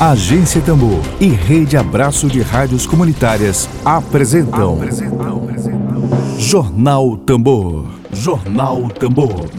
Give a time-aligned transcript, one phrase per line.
[0.00, 7.84] Agência Tambor e Rede Abraço de Rádios Comunitárias apresentam, apresentam, Jornal Tambor.
[8.12, 9.50] Jornal Tambor.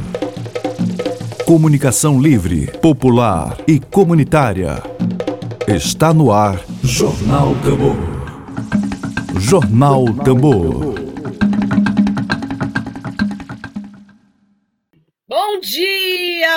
[1.46, 4.82] Comunicação livre, popular e comunitária.
[5.68, 7.98] Está no ar Jornal Tambor.
[9.38, 10.96] Jornal Tambor.
[15.28, 15.99] Bom dia,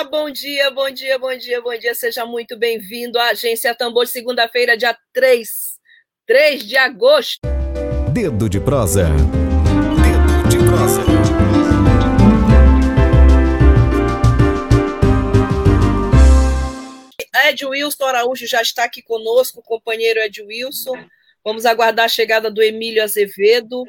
[0.09, 1.93] bom dia, bom dia, bom dia, bom dia.
[1.93, 5.49] Seja muito bem-vindo à Agência Tambor, segunda-feira, dia 3,
[6.25, 7.39] 3 de agosto.
[8.13, 9.09] Dedo de prosa.
[9.09, 11.03] Dedo de prosa.
[17.45, 21.05] Ed Wilson Araújo já está aqui conosco, o companheiro Ed Wilson.
[21.43, 23.83] Vamos aguardar a chegada do Emílio Azevedo.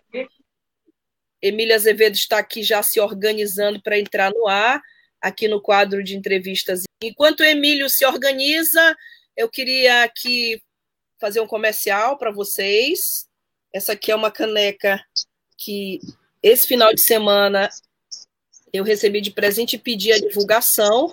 [1.41, 4.83] Emílio Azevedo está aqui já se organizando para entrar no ar,
[5.25, 6.83] aqui no quadro de entrevistas.
[7.03, 8.95] Enquanto o Emílio se organiza,
[9.35, 10.63] eu queria aqui
[11.19, 13.27] fazer um comercial para vocês.
[13.73, 15.03] Essa aqui é uma caneca
[15.57, 15.99] que
[16.43, 17.71] esse final de semana
[18.71, 21.11] eu recebi de presente e pedi a divulgação.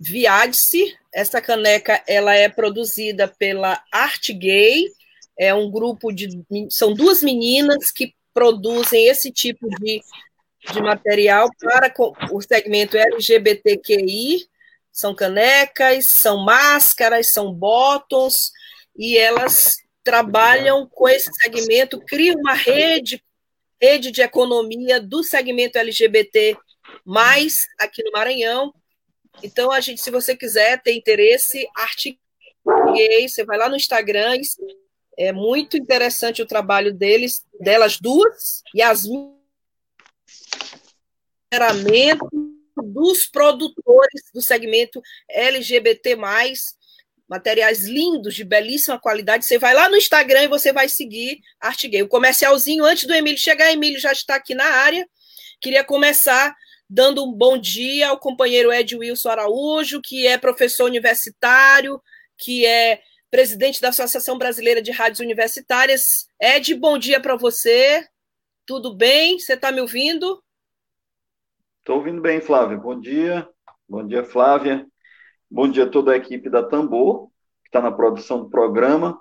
[0.00, 0.98] Viade-se.
[1.14, 4.92] Essa caneca ela é produzida pela Arte Gay.
[5.38, 6.44] É um grupo de.
[6.70, 10.02] São duas meninas que produzem esse tipo de,
[10.72, 11.92] de material para
[12.32, 14.46] o segmento LGBTQI.
[14.92, 18.50] São canecas, são máscaras, são bottoms,
[18.96, 23.22] e elas trabalham com esse segmento, criam uma rede,
[23.80, 26.56] rede de economia do segmento LGBT,
[27.04, 28.74] mais aqui no Maranhão.
[29.42, 32.18] Então, a gente, se você quiser ter interesse, arte
[32.92, 34.36] gay, você vai lá no Instagram
[35.18, 38.80] é muito interessante o trabalho deles, delas duas, e
[41.50, 42.18] as
[42.84, 46.16] dos produtores do segmento LGBT+,
[47.28, 49.44] materiais lindos, de belíssima qualidade.
[49.44, 52.02] Você vai lá no Instagram e você vai seguir Arte Gay.
[52.02, 55.06] O comercialzinho, antes do Emílio chegar, Emílio já está aqui na área.
[55.60, 56.54] Queria começar
[56.88, 62.00] dando um bom dia ao companheiro Ed Wilson Araújo, que é professor universitário,
[62.38, 66.26] que é presidente da Associação Brasileira de Rádios Universitárias.
[66.40, 68.06] Ed, bom dia para você.
[68.68, 69.38] Tudo bem?
[69.38, 70.44] Você está me ouvindo?
[71.78, 72.76] Estou ouvindo bem, Flávia.
[72.76, 73.48] Bom dia.
[73.88, 74.86] Bom dia, Flávia.
[75.50, 77.30] Bom dia a toda a equipe da Tambor,
[77.62, 79.18] que está na produção do programa.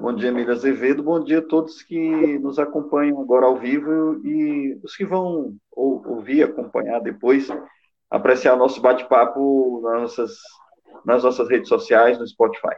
[0.00, 1.00] Bom dia, Emília Azevedo.
[1.00, 1.96] Bom dia a todos que
[2.40, 7.46] nos acompanham agora ao vivo e os que vão ouvir, acompanhar depois,
[8.10, 10.32] apreciar nosso bate-papo nas nossas,
[11.04, 12.74] nas nossas redes sociais, no Spotify.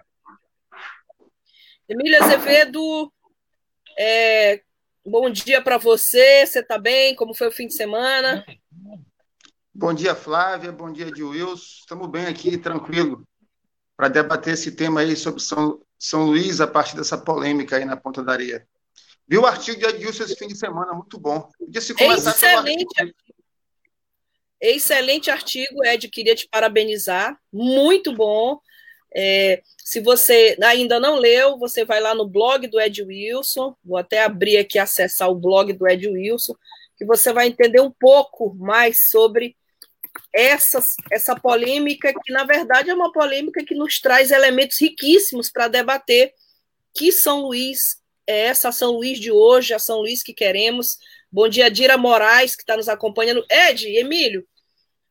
[1.88, 3.10] Emília Azevedo,
[3.98, 4.60] é,
[5.04, 6.47] bom dia para você.
[6.47, 7.15] Você está bem?
[7.15, 8.44] Como foi o fim de semana?
[9.72, 10.72] Bom dia, Flávia.
[10.72, 11.65] Bom dia, de Wilson.
[11.81, 13.26] Estamos bem aqui, tranquilo,
[13.97, 17.97] para debater esse tema aí sobre São, São Luís a partir dessa polêmica aí na
[17.97, 18.66] Ponta da Areia.
[19.26, 21.48] Vi o artigo de Adilson esse fim de semana, muito bom.
[21.59, 23.19] Podia se começar Excelente artigo.
[24.60, 26.09] Excelente artigo, Ed.
[26.09, 27.38] Queria te parabenizar.
[27.53, 28.59] Muito bom.
[29.16, 33.97] É, se você ainda não leu, você vai lá no blog do Ed Wilson, vou
[33.97, 36.54] até abrir aqui acessar o blog do Ed Wilson,
[36.97, 39.56] que você vai entender um pouco mais sobre
[40.32, 40.80] essa,
[41.10, 46.32] essa polêmica, que na verdade é uma polêmica que nos traz elementos riquíssimos para debater
[46.92, 50.97] que São Luís é essa São Luís de hoje, a São Luís que queremos.
[51.30, 53.44] Bom dia, Dira Moraes, que está nos acompanhando.
[53.50, 54.47] Ed, Emílio,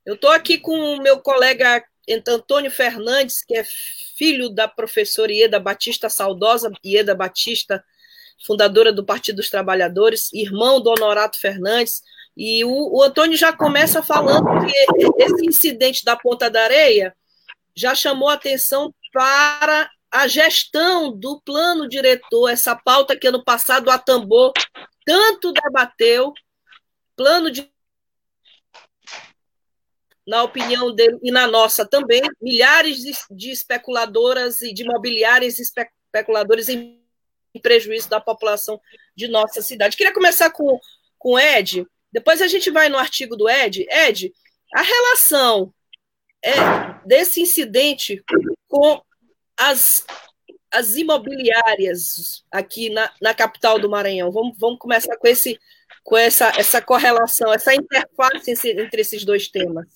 [0.05, 1.83] eu estou aqui com o meu colega
[2.27, 3.63] Antônio Fernandes, que é
[4.17, 7.83] filho da professora Ieda Batista, saudosa Ieda Batista,
[8.45, 12.01] fundadora do Partido dos Trabalhadores, irmão do Honorato Fernandes,
[12.35, 17.15] e o, o Antônio já começa falando que esse incidente da Ponta da Areia
[17.75, 23.97] já chamou atenção para a gestão do plano diretor, essa pauta que ano passado a
[23.97, 24.51] Tambor
[25.05, 26.33] tanto debateu,
[27.15, 27.49] plano
[30.25, 36.69] na opinião dele e na nossa também, milhares de, de especuladoras e de imobiliárias especuladores
[36.69, 36.99] em
[37.61, 38.79] prejuízo da população
[39.15, 39.97] de nossa cidade.
[39.97, 40.79] Queria começar com,
[41.17, 43.85] com Ed, depois a gente vai no artigo do Ed.
[43.89, 44.33] Ed,
[44.73, 45.73] a relação
[46.43, 46.51] é,
[47.05, 48.23] desse incidente
[48.67, 49.01] com
[49.57, 50.05] as,
[50.71, 54.31] as imobiliárias aqui na, na capital do Maranhão.
[54.31, 55.59] Vamos, vamos começar com, esse,
[56.03, 59.87] com essa, essa correlação, essa interface entre esses dois temas.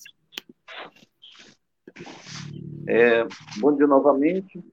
[2.88, 3.26] É,
[3.58, 4.64] bom dia novamente.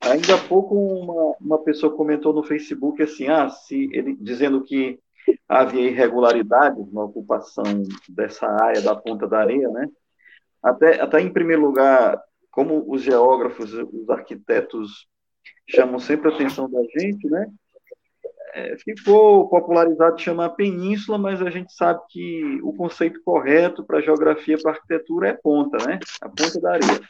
[0.00, 4.98] Ainda há pouco uma, uma pessoa comentou no Facebook assim, ah, se ele dizendo que
[5.48, 7.64] havia irregularidades na ocupação
[8.08, 9.88] dessa área da Ponta da Areia, né?
[10.62, 12.20] Até, até em primeiro lugar,
[12.50, 15.06] como os geógrafos, os arquitetos
[15.68, 17.46] chamam sempre a atenção da gente, né?
[18.54, 24.58] É, ficou popularizado chamar península, mas a gente sabe que o conceito correto para geografia,
[24.60, 25.98] para arquitetura é ponta, né?
[26.20, 27.00] A ponta da areia.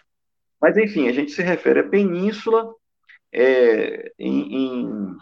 [0.61, 2.73] Mas, enfim, a gente se refere a península,
[3.33, 5.17] é, em, em,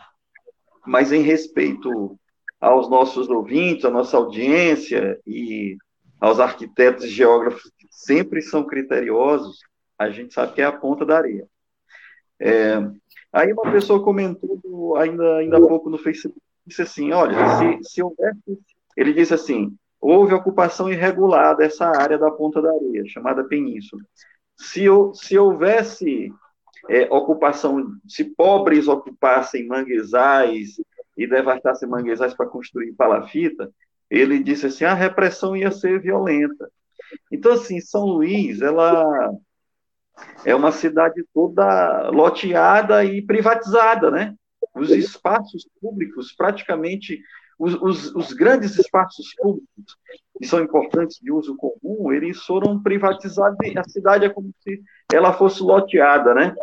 [0.86, 2.18] mas em respeito
[2.60, 5.78] aos nossos ouvintes, à nossa audiência e
[6.20, 9.60] aos arquitetos e geógrafos que sempre são criteriosos,
[9.98, 11.46] a gente sabe que é a ponta da areia.
[12.38, 12.78] É,
[13.32, 18.02] aí uma pessoa comentou ainda, ainda há pouco no Facebook, disse assim, olha, se, se
[18.02, 18.58] houvesse,
[18.96, 24.02] ele disse assim, houve ocupação irregular dessa área da ponta da areia, chamada península.
[24.56, 24.84] Se,
[25.14, 26.32] se houvesse
[26.88, 30.80] é, ocupação, se pobres ocupassem manguezais
[31.16, 33.70] e devastassem manguezais para construir palafita,
[34.08, 36.70] ele disse assim, a repressão ia ser violenta.
[37.30, 39.30] Então, assim, São Luís, ela
[40.44, 44.34] é uma cidade toda loteada e privatizada, né?
[44.74, 47.20] Os espaços públicos, praticamente,
[47.58, 49.96] os, os, os grandes espaços públicos,
[50.38, 54.82] que são importantes de uso comum, eles foram privatizados e a cidade é como se
[55.12, 56.54] ela fosse loteada, né?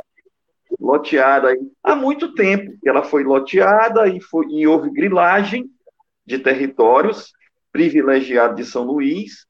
[0.79, 5.69] Loteada há muito tempo que ela foi loteada e, foi, e houve grilagem
[6.25, 7.31] de territórios
[7.71, 9.45] privilegiados de São Luís,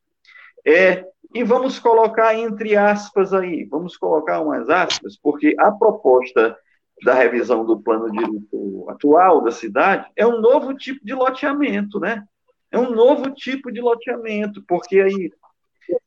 [0.65, 6.57] é, e vamos colocar entre aspas aí, vamos colocar umas aspas, porque a proposta
[7.03, 12.23] da revisão do plano diretor atual da cidade é um novo tipo de loteamento, né?
[12.71, 15.31] É um novo tipo de loteamento, porque aí,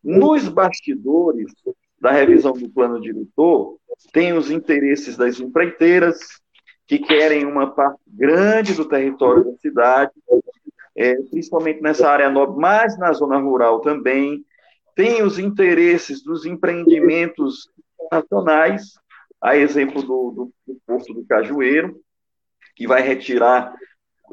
[0.02, 1.52] nos bastidores
[1.98, 3.78] da revisão do plano diretor,
[4.12, 6.18] tem os interesses das empreiteiras,
[6.86, 10.10] que querem uma parte grande do território da cidade,
[10.96, 14.44] é, principalmente nessa área nobre, mas na zona rural também,
[15.00, 17.70] tem os interesses dos empreendimentos
[18.12, 18.92] nacionais,
[19.40, 21.98] a exemplo do, do, do Porto do Cajueiro,
[22.76, 23.74] que vai retirar,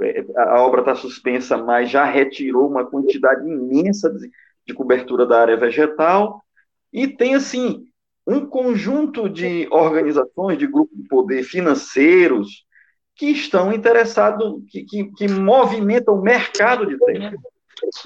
[0.01, 4.29] é, a obra está suspensa, mas já retirou uma quantidade imensa de,
[4.65, 6.43] de cobertura da área vegetal,
[6.91, 7.85] e tem, assim,
[8.27, 12.65] um conjunto de organizações, de grupos de poder financeiros,
[13.15, 17.37] que estão interessados, que, que, que movimentam o mercado de terra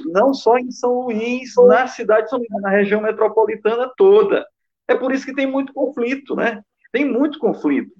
[0.05, 4.45] não só em São Luís, na cidade de São na região metropolitana toda.
[4.87, 6.61] É por isso que tem muito conflito, né?
[6.91, 7.91] Tem muito conflito.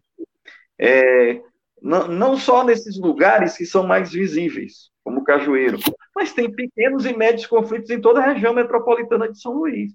[0.79, 1.41] É,
[1.81, 5.79] não, não só nesses lugares que são mais visíveis, como Cajueiro,
[6.15, 9.93] mas tem pequenos e médios conflitos em toda a região metropolitana de São Luís,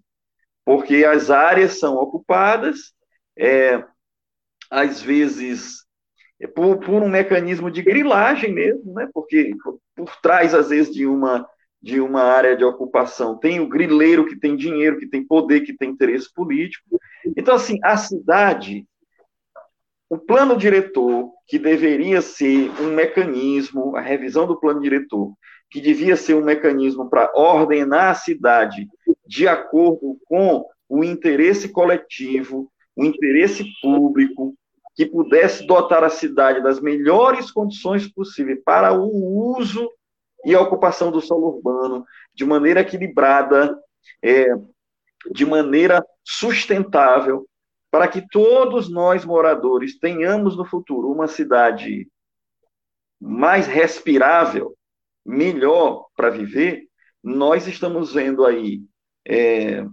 [0.64, 2.92] porque as áreas são ocupadas,
[3.38, 3.84] é,
[4.70, 5.86] às vezes
[6.54, 9.08] por, por, um mecanismo de grilagem mesmo, né?
[9.14, 11.48] porque por, por trás, às vezes, de uma
[11.82, 15.76] de uma área de ocupação, tem o grileiro que tem dinheiro, que tem poder, que
[15.76, 17.00] tem interesse político.
[17.36, 18.86] Então, assim, a cidade,
[20.08, 25.32] o plano diretor, que deveria ser um mecanismo, a revisão do plano diretor,
[25.70, 28.88] que devia ser um mecanismo para ordenar a cidade
[29.26, 34.54] de acordo com o interesse coletivo, o interesse público,
[34.94, 39.90] que pudesse dotar a cidade das melhores condições possíveis para o uso
[40.46, 43.76] e a ocupação do solo urbano de maneira equilibrada,
[44.22, 44.46] é,
[45.32, 47.48] de maneira sustentável,
[47.90, 52.08] para que todos nós moradores tenhamos no futuro uma cidade
[53.20, 54.76] mais respirável,
[55.24, 56.84] melhor para viver,
[57.20, 58.82] nós estamos vendo aí,
[59.26, 59.84] é,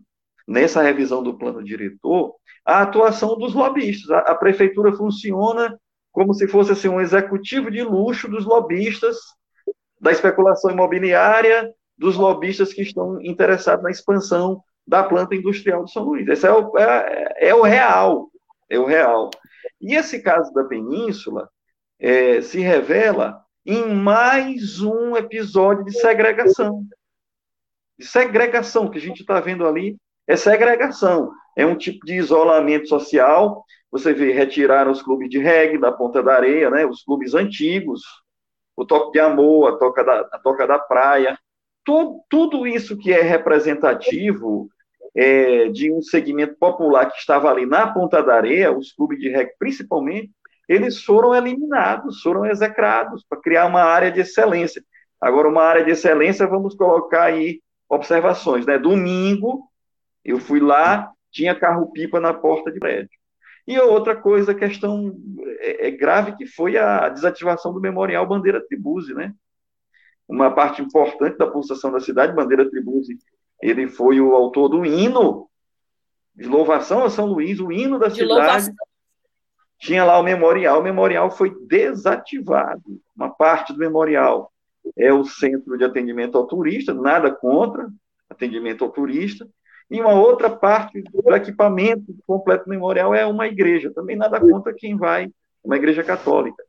[0.48, 4.12] nessa revisão do plano diretor, a atuação dos lobistas.
[4.12, 5.75] A, a, prefeitura funciona
[6.12, 9.17] como se fosse assim, um executivo de luxo dos lobistas
[10.03, 16.03] da especulação imobiliária, dos lobistas que estão interessados na expansão da planta industrial de São
[16.03, 16.27] Luís.
[16.27, 18.29] Esse é o, é, é o real,
[18.69, 19.29] é o real.
[19.79, 21.48] E esse caso da Península
[21.98, 26.83] é, se revela em mais um episódio de segregação.
[27.98, 29.95] De segregação, que a gente está vendo ali,
[30.27, 31.31] é segregação.
[31.55, 33.63] É um tipo de isolamento social.
[33.89, 38.01] Você vê, retiraram os clubes de reggae da Ponta da Areia, né, os clubes antigos,
[38.75, 41.37] o toque de amor, a toca da, a toca da praia,
[41.83, 44.69] tudo, tudo isso que é representativo
[45.15, 49.29] é, de um segmento popular que estava ali na ponta da areia, os clubes de
[49.29, 50.31] rec principalmente,
[50.67, 54.83] eles foram eliminados, foram execrados para criar uma área de excelência.
[55.19, 58.65] Agora, uma área de excelência, vamos colocar aí observações.
[58.65, 58.77] Né?
[58.77, 59.69] Domingo,
[60.23, 63.09] eu fui lá, tinha carro-pipa na porta de prédio.
[63.65, 65.15] E outra coisa, questão
[65.60, 69.34] é, é grave, que foi a desativação do memorial Bandeira Tribuse, né?
[70.27, 73.17] Uma parte importante da pulsação da cidade, Bandeira Tribuse,
[73.62, 75.50] ele foi o autor do hino
[76.36, 78.34] de louvação a São Luís, o hino da de cidade.
[78.34, 78.75] Louvação.
[79.79, 82.82] Tinha lá o memorial, o memorial foi desativado.
[83.15, 84.51] Uma parte do memorial
[84.98, 87.89] é o centro de atendimento ao turista, nada contra
[88.29, 89.48] atendimento ao turista,
[89.93, 94.97] e uma outra parte do equipamento completo memorial é uma igreja, também nada contra quem
[94.97, 95.29] vai,
[95.63, 96.63] uma igreja católica.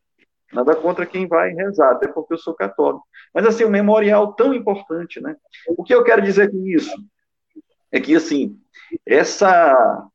[0.53, 3.03] Nada contra quem vai rezar, até porque eu sou católico.
[3.33, 5.37] Mas, assim, o memorial tão importante, né?
[5.71, 6.95] O que eu quero dizer com isso?
[7.91, 8.59] É que, assim,
[9.07, 10.07] essa...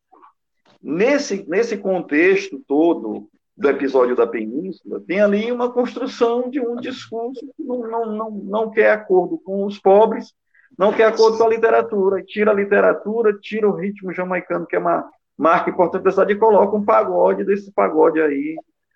[0.79, 7.41] Nesse, nesse contexto todo do episódio da Península, tem ali uma construção de um discurso
[7.57, 10.31] que não, não, não, não quer acordo com os pobres,
[10.77, 14.79] não quer acordo com a literatura, tira a literatura, tira o ritmo jamaicano, que é
[14.79, 18.55] uma marca importante da cidade, e coloca um pagode desse pagode aí,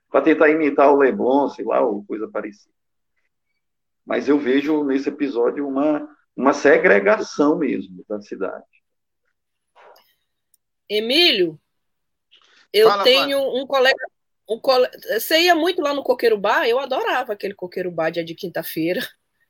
[0.10, 2.74] para tentar imitar o Leblon, sei lá, ou coisa parecida.
[4.06, 8.66] Mas eu vejo nesse episódio uma, uma segregação mesmo da cidade.
[10.88, 11.60] Emílio,
[12.72, 14.06] eu Fala, tenho um colega,
[14.50, 14.98] um colega.
[15.20, 16.68] Você ia muito lá no Coqueiro Bar?
[16.68, 19.00] Eu adorava aquele Coqueiro Bar dia de quinta-feira.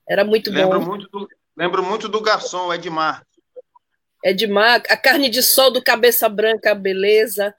[0.07, 0.85] Era muito lembro bom.
[0.85, 3.25] Muito do, lembro muito do garçom, Edmar.
[4.23, 7.53] Edmar, a carne de sol do cabeça branca, beleza.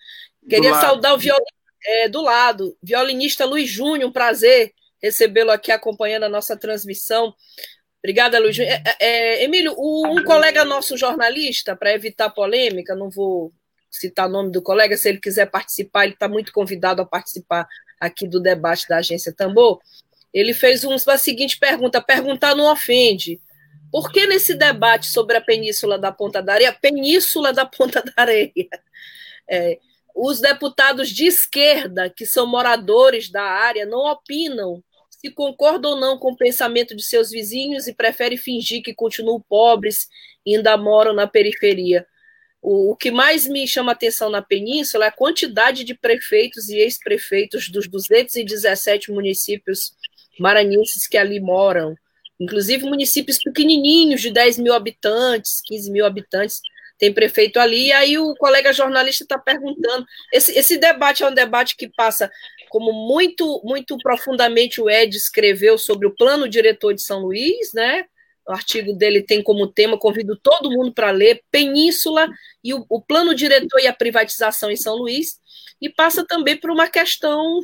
[0.48, 1.46] Queria saudar o violino
[1.86, 4.72] é, do lado, violinista Luiz Júnior, um prazer
[5.02, 7.34] recebê-lo aqui acompanhando a nossa transmissão.
[7.98, 8.80] Obrigada, Luiz Júnior.
[8.84, 13.52] É, é, Emílio, o, um colega nosso jornalista, para evitar polêmica, não vou
[13.90, 17.68] citar o nome do colega, se ele quiser participar, ele está muito convidado a participar
[18.00, 19.78] aqui do debate da agência Tambor.
[20.32, 23.40] Ele fez uma seguinte pergunta: perguntar não ofende.
[23.94, 28.12] Por que nesse debate sobre a Península da Ponta da Areia, Península da Ponta da
[28.16, 28.68] Areia?
[29.48, 29.78] É,
[30.12, 36.18] os deputados de esquerda, que são moradores da área, não opinam se concordam ou não
[36.18, 40.08] com o pensamento de seus vizinhos e preferem fingir que continuam pobres
[40.44, 42.04] e ainda moram na periferia.
[42.60, 47.68] O, que mais me chama atenção na península é a quantidade de prefeitos e ex-prefeitos
[47.68, 49.94] dos 217 municípios
[50.40, 51.94] maranhenses que ali moram,
[52.44, 56.60] inclusive municípios pequenininhos de 10 mil habitantes, 15 mil habitantes,
[56.98, 60.06] tem prefeito ali, e aí o colega jornalista está perguntando.
[60.32, 62.30] Esse, esse debate é um debate que passa,
[62.68, 68.04] como muito, muito profundamente o Ed escreveu sobre o plano diretor de São Luís, né?
[68.46, 72.28] O artigo dele tem como tema, convido todo mundo para ler, Península
[72.62, 75.40] e o, o plano diretor e a privatização em São Luís,
[75.80, 77.60] e passa também por uma questão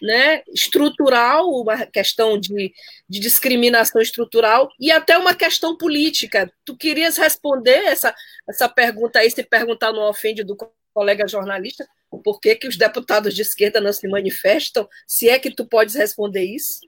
[0.00, 2.72] né, estrutural, uma questão de,
[3.08, 6.50] de discriminação estrutural e até uma questão política.
[6.64, 8.14] Tu querias responder essa,
[8.48, 10.56] essa pergunta aí, se perguntar no ofende do
[10.92, 11.86] colega jornalista,
[12.24, 14.88] por que, que os deputados de esquerda não se manifestam?
[15.06, 16.80] Se é que tu podes responder isso?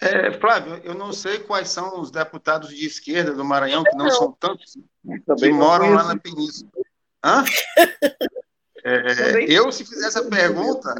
[0.00, 4.06] É, Flávio, eu não sei quais são os deputados de esquerda do Maranhão, que não,
[4.06, 4.10] não.
[4.10, 4.76] são tantos,
[5.38, 6.70] que moram lá na Península.
[7.24, 7.44] Hã?
[8.84, 10.92] É, eu, se fizer essa pergunta,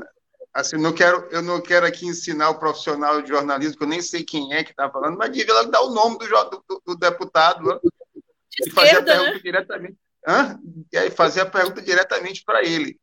[0.54, 4.00] assim, não quero, eu não quero aqui ensinar o profissional de jornalismo, que eu nem
[4.00, 6.26] sei quem é que está falando, mas devia logo dar o nome do,
[6.68, 7.78] do, do deputado né?
[8.60, 9.40] e fazer a pergunta né?
[9.42, 9.96] diretamente.
[10.26, 10.58] Hã?
[10.92, 12.98] E aí fazer a pergunta diretamente para ele.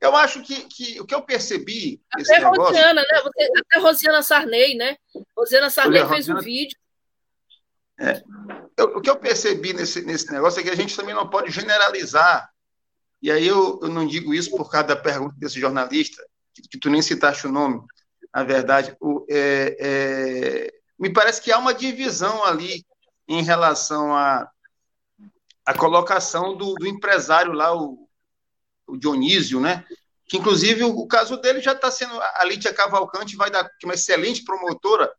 [0.00, 2.00] Eu acho que, que o que eu percebi.
[2.12, 3.20] Até negócio, Rosiana, né?
[3.22, 4.96] Você, até Rosiana Sarney, né?
[5.36, 6.40] Rosiana Sarney Olha, fez Rosiana...
[6.40, 6.78] um vídeo.
[7.98, 8.22] É.
[8.76, 11.50] Eu, o que eu percebi nesse, nesse negócio é que a gente também não pode
[11.50, 12.48] generalizar
[13.20, 16.22] e aí eu, eu não digo isso por causa da pergunta desse jornalista,
[16.54, 17.80] que, que tu nem citaste o nome,
[18.34, 18.96] na verdade.
[19.00, 22.84] O, é, é, me parece que há uma divisão ali
[23.26, 24.42] em relação à
[25.66, 28.08] a, a, colocação do, do, empresário lá, o,
[28.86, 29.84] o Dionísio, né?
[30.28, 32.20] que inclusive o, caso dele já está sendo.
[32.20, 35.10] A Lítia Cavalcante vai dar, que é uma excelente promotora,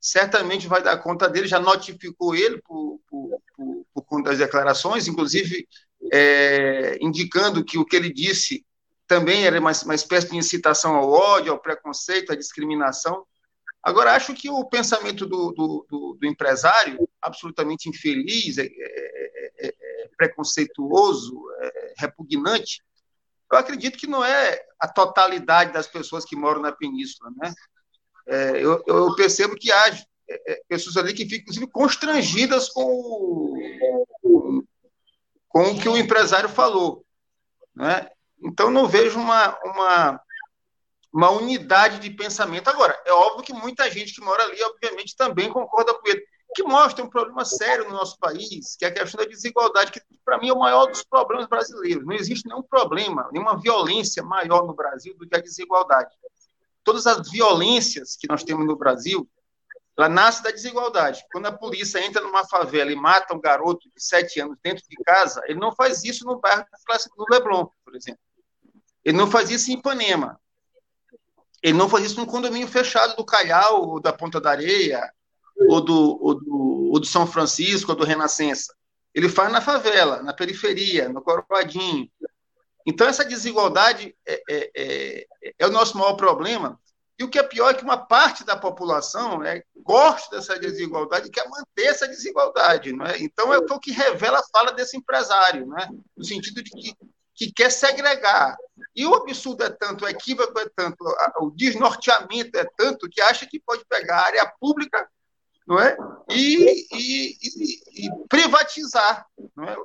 [0.00, 5.06] certamente vai dar conta dele, já notificou ele por, por, por, por conta das declarações,
[5.06, 5.68] inclusive
[6.12, 8.64] é, indicando que o que ele disse
[9.06, 13.24] também era uma, uma espécie de incitação ao ódio, ao preconceito, à discriminação.
[13.82, 19.68] Agora, acho que o pensamento do, do, do, do empresário, absolutamente infeliz, é, é, é,
[19.68, 22.82] é preconceituoso, é, repugnante,
[23.50, 27.30] eu acredito que não é a totalidade das pessoas que moram na península.
[27.36, 27.54] Né?
[28.26, 29.96] É, eu, eu, percebo que há
[30.68, 33.54] pessoas ali que ficam, inclusive, constrangidas com,
[35.56, 37.02] com o que o empresário falou.
[37.74, 38.06] Né?
[38.44, 40.20] Então, não vejo uma, uma,
[41.10, 42.68] uma unidade de pensamento.
[42.68, 46.22] Agora, é óbvio que muita gente que mora ali, obviamente, também concorda com ele,
[46.54, 50.02] que mostra um problema sério no nosso país, que é a questão da desigualdade, que,
[50.22, 52.04] para mim, é o maior dos problemas brasileiros.
[52.04, 56.14] Não existe nenhum problema, nenhuma violência maior no Brasil do que a desigualdade.
[56.84, 59.26] Todas as violências que nós temos no Brasil,
[59.96, 61.24] ela nasce da desigualdade.
[61.32, 64.96] Quando a polícia entra numa favela e mata um garoto de sete anos dentro de
[65.04, 66.66] casa, ele não faz isso no bairro
[67.16, 68.20] do Leblon, por exemplo.
[69.02, 70.38] Ele não faz isso em Ipanema.
[71.62, 75.10] Ele não faz isso num condomínio fechado do Calhau, ou da Ponta da Areia,
[75.68, 78.74] ou do, ou do, ou do São Francisco, ou do Renascença.
[79.14, 82.10] Ele faz na favela, na periferia, no Coroadinho.
[82.84, 85.26] Então, essa desigualdade é, é, é,
[85.58, 86.78] é o nosso maior problema,
[87.18, 91.28] e o que é pior é que uma parte da população né, gosta dessa desigualdade
[91.28, 92.92] e quer manter essa desigualdade.
[92.92, 93.18] Não é?
[93.18, 95.88] Então, é o que revela a fala desse empresário, né?
[96.14, 96.94] no sentido de que,
[97.34, 98.54] que quer segregar.
[98.94, 100.96] E o absurdo é tanto, o equívoco é tanto,
[101.40, 105.08] o desnorteamento é tanto, que acha que pode pegar a área pública
[105.66, 105.96] não é?
[106.30, 109.26] E, e, e, e, privatizar.
[109.54, 109.76] Não é?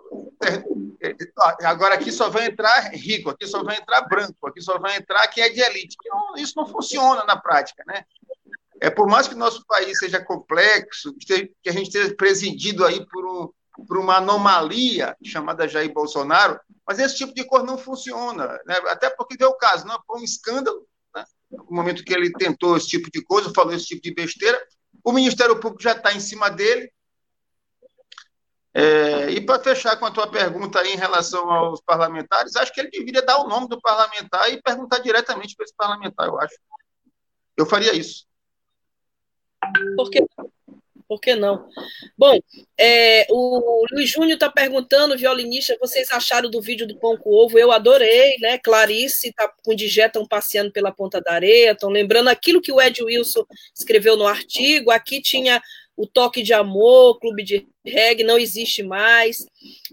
[1.02, 4.98] é, agora aqui só vai entrar rico, aqui só vai entrar branco, aqui só vai
[4.98, 5.98] entrar quem é de elite.
[6.06, 7.84] Não, isso não funciona na prática.
[7.88, 8.06] Né?
[8.80, 13.26] É, por mais que nosso país seja complexo, que a gente esteja presidido aí por,
[13.26, 18.60] um, por uma anomalia chamada Jair Bolsonaro, mas esse tipo de coisa não funciona.
[18.66, 18.76] Né?
[18.88, 20.86] Até porque deu o caso, não foi um escândalo,
[21.16, 21.24] né?
[21.52, 24.62] no momento que ele tentou esse tipo de coisa, falou esse tipo de besteira,
[25.04, 26.92] o Ministério Público já está em cima dele.
[28.74, 32.80] É, e para fechar com a tua pergunta aí em relação aos parlamentares, acho que
[32.80, 36.56] ele deveria dar o nome do parlamentar e perguntar diretamente para esse parlamentar, eu acho.
[37.58, 38.26] Eu faria isso.
[39.96, 40.26] Por que
[41.12, 41.68] Por que não?
[42.18, 42.40] Bom,
[42.80, 47.60] é, o Luiz Júnior está perguntando, violinista, vocês acharam do vídeo do pão com ovo?
[47.60, 48.58] Eu adorei, né?
[48.58, 52.82] Clarice está com o Digetão passeando pela ponta da areia, estão lembrando aquilo que o
[52.82, 53.44] Ed Wilson
[53.78, 54.90] escreveu no artigo.
[54.90, 55.62] Aqui tinha
[55.98, 59.46] o Toque de Amor, Clube de Reggae, não existe mais.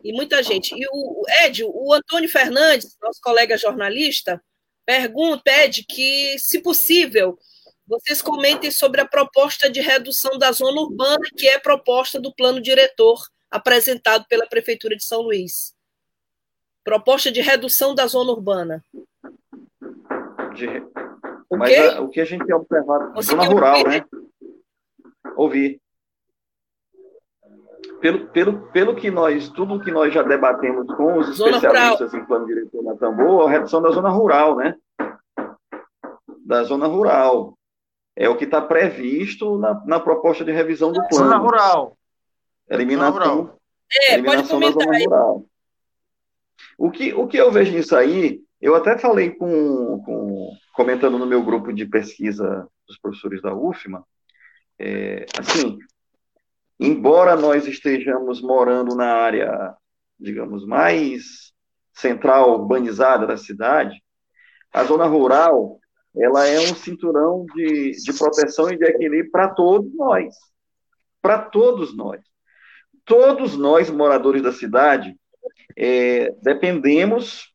[0.05, 0.73] E muita gente.
[0.73, 4.41] E o Ed, o Antônio Fernandes, nosso colega jornalista,
[4.87, 7.37] pergunta, pede que, se possível,
[7.89, 12.61] vocês comentem sobre a proposta de redução da zona urbana, que é proposta do plano
[12.61, 13.19] diretor
[13.51, 15.75] apresentado pela Prefeitura de São Luís.
[16.85, 18.85] Proposta de redução da zona urbana.
[20.55, 20.67] De...
[21.51, 23.89] Mas a, o que a gente tem observado, Você zona rural, ouvir?
[23.89, 24.05] né?
[25.35, 25.81] Ouvir.
[28.01, 32.23] Pelo, pelo, pelo que nós, tudo que nós já debatemos com os zona especialistas rural.
[32.23, 34.77] em plano diretor na Tambor, a redução da zona rural, né?
[36.45, 37.58] Da zona rural
[38.19, 41.25] é o que está previsto na, na, proposta de revisão do plano.
[41.25, 41.97] Zona rural.
[42.69, 43.61] Eliminação, zona rural.
[43.93, 45.45] É, eliminação da zona rural.
[46.77, 51.27] O que, o que eu vejo nisso aí, eu até falei com, com comentando no
[51.27, 54.05] meu grupo de pesquisa dos professores da UFMA,
[54.81, 55.79] é, assim,
[56.81, 59.77] embora nós estejamos morando na área,
[60.19, 61.53] digamos, mais
[61.93, 64.03] central, urbanizada da cidade,
[64.73, 65.78] a zona rural
[66.19, 70.35] ela é um cinturão de, de proteção e de equilíbrio para todos nós.
[71.23, 72.21] Para todos nós.
[73.05, 75.17] Todos nós, moradores da cidade,
[75.77, 77.53] é, dependemos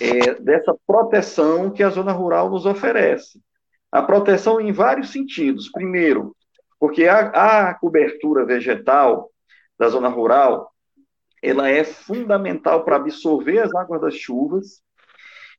[0.00, 3.40] é, dessa proteção que a zona rural nos oferece.
[3.90, 5.70] A proteção em vários sentidos.
[5.70, 6.36] Primeiro,
[6.78, 9.30] porque a, a cobertura vegetal
[9.78, 10.70] da zona rural
[11.42, 14.82] ela é fundamental para absorver as águas das chuvas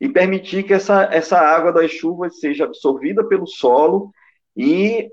[0.02, 4.12] e permitir que essa, essa água das chuvas seja absorvida pelo solo
[4.58, 5.08] e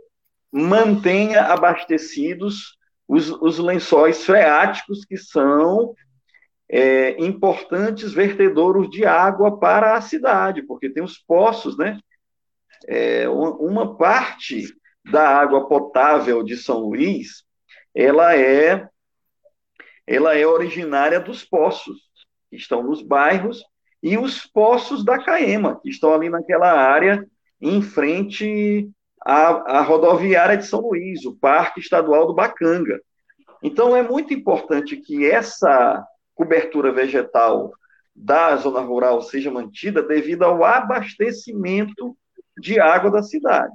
[0.51, 5.94] mantenha abastecidos os, os lençóis freáticos, que são
[6.70, 12.01] é, importantes vertedouros de água para a cidade, porque tem os poços, né?
[12.87, 14.74] É, uma parte
[15.05, 17.44] da água potável de São Luís,
[17.94, 18.88] ela é,
[20.07, 21.98] ela é originária dos poços
[22.48, 23.62] que estão nos bairros
[24.02, 27.26] e os poços da Caema, que estão ali naquela área
[27.61, 28.88] em frente
[29.24, 33.00] à, à rodoviária de São Luís, o Parque Estadual do Bacanga.
[33.62, 37.72] Então, é muito importante que essa cobertura vegetal
[38.14, 42.16] da zona rural seja mantida devido ao abastecimento
[42.56, 43.74] de água da cidade,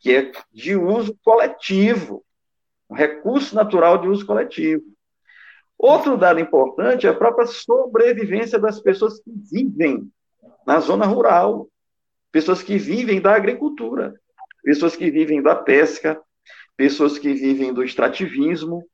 [0.00, 2.24] que é de uso coletivo,
[2.88, 4.82] um recurso natural de uso coletivo.
[5.78, 10.10] Outro dado importante é a própria sobrevivência das pessoas que vivem
[10.66, 11.68] na zona rural,
[12.32, 14.14] pessoas que vivem da agricultura,
[14.64, 16.20] pessoas que vivem da pesca,
[16.76, 18.84] pessoas que vivem do extrativismo,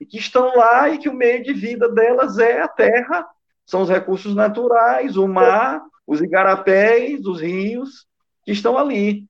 [0.00, 3.24] e que estão lá e que o meio de vida delas é a terra,
[3.64, 8.04] são os recursos naturais, o mar, os igarapés, os rios,
[8.44, 9.26] que estão ali.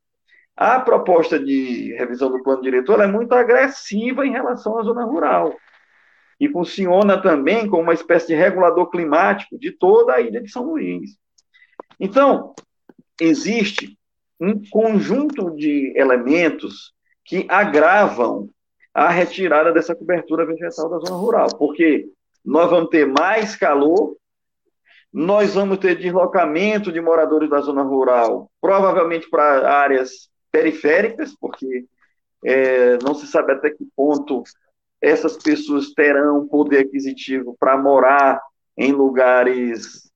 [0.57, 5.55] A proposta de revisão do plano diretor é muito agressiva em relação à zona rural
[6.43, 10.65] e funciona também como uma espécie de regulador climático de toda a ilha de São
[10.65, 11.17] Luís.
[12.01, 12.53] Então,
[13.21, 13.97] existe
[14.41, 16.93] um conjunto de elementos
[17.25, 18.51] que agravam
[18.93, 22.09] a retirada dessa cobertura vegetal da zona rural, porque
[22.45, 24.17] nós vamos ter mais calor,
[25.13, 31.85] nós vamos ter deslocamento de moradores da zona rural, provavelmente para áreas periféricas, porque
[32.45, 34.43] é, não se sabe até que ponto
[35.03, 38.41] essas pessoas terão poder aquisitivo para morar
[38.77, 40.11] em lugares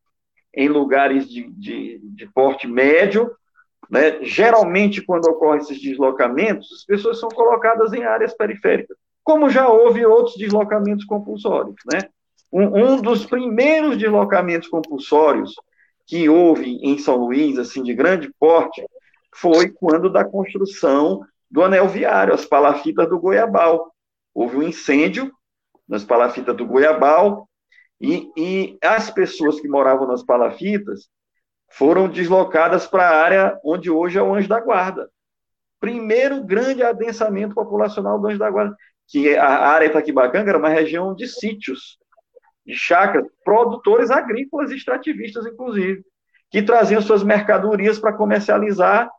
[0.54, 3.30] em lugares de, de, de porte médio.
[3.90, 4.22] Né?
[4.22, 10.06] Geralmente, quando ocorrem esses deslocamentos, as pessoas são colocadas em áreas periféricas, como já houve
[10.06, 11.76] outros deslocamentos compulsórios.
[11.92, 12.08] Né?
[12.50, 15.54] Um, um dos primeiros deslocamentos compulsórios
[16.06, 18.82] que houve em São Luís, assim, de grande porte,
[19.34, 21.20] foi quando da construção
[21.50, 23.92] do anel viário, as palafitas do Goiabal.
[24.36, 25.32] Houve um incêndio
[25.88, 27.48] nas palafitas do Goiabal
[27.98, 31.08] e, e as pessoas que moravam nas palafitas
[31.70, 35.08] foram deslocadas para a área onde hoje é o Anjo da Guarda.
[35.80, 38.76] Primeiro grande adensamento populacional do Anjo da Guarda,
[39.08, 41.96] que é a área Itaquibacanga era uma região de sítios,
[42.66, 46.04] de chácaras, produtores agrícolas e extrativistas, inclusive,
[46.50, 49.10] que traziam suas mercadorias para comercializar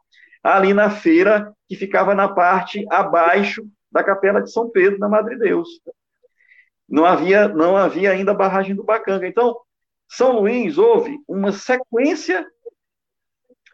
[0.44, 5.38] ali na feira que ficava na parte abaixo da Capela de São Pedro, na Madre
[5.38, 5.68] Deus.
[6.88, 9.28] Não havia, não havia ainda a barragem do Bacanga.
[9.28, 9.58] Então,
[10.10, 12.46] São Luís houve uma sequência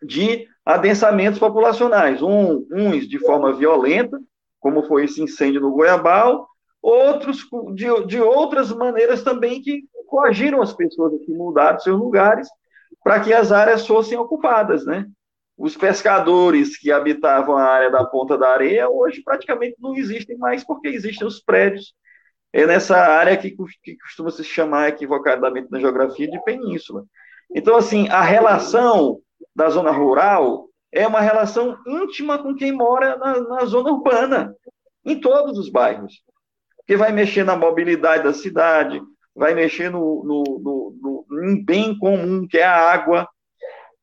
[0.02, 4.20] de adensamentos populacionais, um, uns de forma violenta,
[4.60, 6.48] como foi esse incêndio no Goiabal,
[6.82, 12.48] outros de, de outras maneiras também que coagiram as pessoas que mudaram seus lugares
[13.04, 15.06] para que as áreas fossem ocupadas, né?
[15.64, 20.62] Os pescadores que habitavam a área da Ponta da Areia hoje praticamente não existem mais
[20.62, 21.96] porque existem os prédios.
[22.52, 27.06] É nessa área que, que costuma se chamar equivocadamente na geografia de península.
[27.56, 29.22] Então, assim, a relação
[29.56, 34.54] da zona rural é uma relação íntima com quem mora na, na zona urbana,
[35.06, 36.26] em todos os bairros,
[36.86, 39.02] que vai mexer na mobilidade da cidade,
[39.34, 43.30] vai mexer no, no, no, no, em bem comum, que é a água,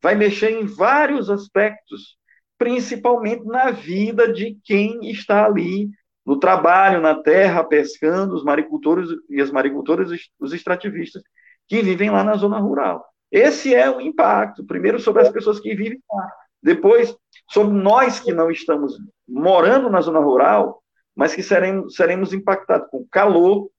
[0.02, 2.16] vai mexer em vários aspectos,
[2.58, 5.90] principalmente na vida de quem está ali
[6.24, 11.22] no trabalho, na terra, pescando, os maricultores e as maricultoras, os extrativistas,
[11.66, 13.04] que vivem lá na zona rural.
[13.30, 16.32] Esse é o impacto, primeiro sobre as pessoas que vivem lá,
[16.62, 17.16] depois
[17.48, 20.82] sobre nós que não estamos morando na zona rural,
[21.14, 23.70] mas que seremos, seremos impactados com calor,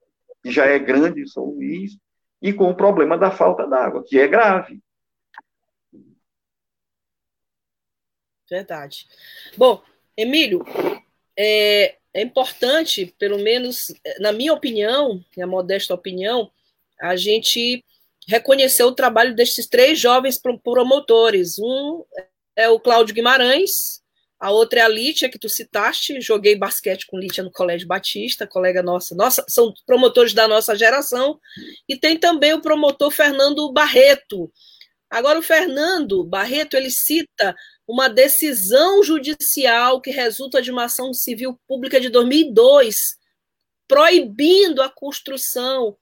[0.42, 1.98] que já é grande em São Luís,
[2.42, 4.82] e com o problema da falta d'água, que é grave.
[8.52, 9.08] Verdade.
[9.56, 9.82] Bom,
[10.18, 10.66] Emílio,
[11.40, 16.52] é, é importante, pelo menos na minha opinião, minha modesta opinião,
[17.00, 17.82] a gente
[18.28, 21.58] reconhecer o trabalho desses três jovens promotores.
[21.60, 22.04] Um
[22.54, 24.04] é o Cláudio Guimarães,
[24.38, 28.46] a outra é a Lítia, que tu citaste, joguei basquete com Lítia no Colégio Batista,
[28.46, 31.40] colega nossa, nossa, são promotores da nossa geração,
[31.88, 34.52] e tem também o promotor Fernando Barreto.
[35.10, 37.56] Agora, o Fernando Barreto, ele cita
[37.92, 42.96] uma decisão judicial que resulta de uma ação civil pública de 2002,
[43.86, 45.98] proibindo a construção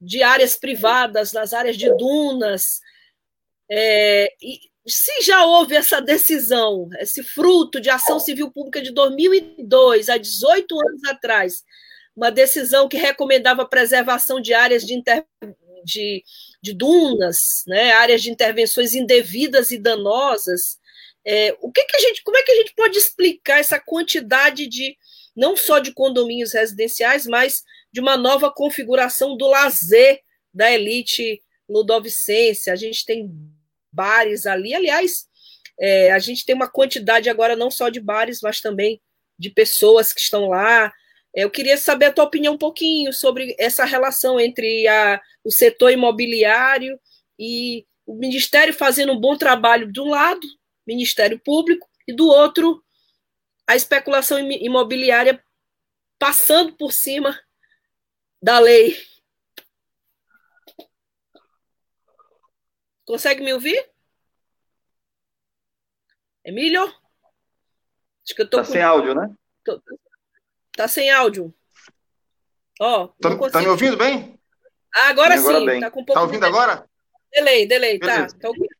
[0.00, 2.78] de áreas privadas nas áreas de dunas.
[3.68, 4.32] É,
[4.86, 10.78] se já houve essa decisão, esse fruto de ação civil pública de 2002, há 18
[10.78, 11.64] anos atrás,
[12.14, 15.26] uma decisão que recomendava a preservação de áreas de, inter,
[15.84, 16.22] de,
[16.62, 20.78] de dunas, né, áreas de intervenções indevidas e danosas,
[21.26, 24.68] é, o que, que a gente, como é que a gente pode explicar essa quantidade
[24.68, 24.96] de
[25.34, 30.20] não só de condomínios residenciais, mas de uma nova configuração do lazer
[30.54, 32.70] da elite ludovicense?
[32.70, 33.28] A gente tem
[33.92, 35.26] bares ali, aliás,
[35.80, 39.00] é, a gente tem uma quantidade agora não só de bares, mas também
[39.36, 40.92] de pessoas que estão lá.
[41.34, 45.50] É, eu queria saber a tua opinião um pouquinho sobre essa relação entre a, o
[45.50, 47.00] setor imobiliário
[47.36, 50.46] e o Ministério fazendo um bom trabalho de um lado
[50.86, 52.84] Ministério Público, e do outro,
[53.66, 55.42] a especulação imobiliária
[56.18, 57.38] passando por cima
[58.40, 58.96] da lei.
[63.04, 63.90] Consegue me ouvir?
[66.44, 66.84] Emílio?
[66.84, 68.58] Acho que eu tô.
[68.58, 68.72] Tá com...
[68.72, 69.34] sem áudio, né?
[69.64, 69.82] Tô...
[70.76, 71.54] Tá sem áudio.
[72.80, 74.38] Ó, tá, tá me ouvindo bem?
[74.94, 75.66] Ah, agora, agora sim.
[75.66, 75.80] Bem.
[75.80, 76.46] Tá, com um pouco tá ouvindo de...
[76.46, 76.88] agora?
[77.32, 78.26] Delay, delay, tá.
[78.26, 78.75] tá é,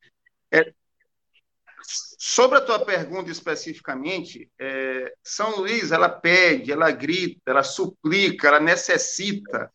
[1.88, 8.58] Sobre a tua pergunta especificamente, é, São Luís, ela pede, ela grita, ela suplica, ela
[8.58, 9.72] necessita,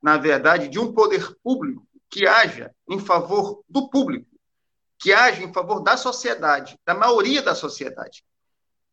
[0.00, 4.28] na verdade, de um poder público que haja em favor do público,
[4.98, 8.24] que haja em favor da sociedade, da maioria da sociedade.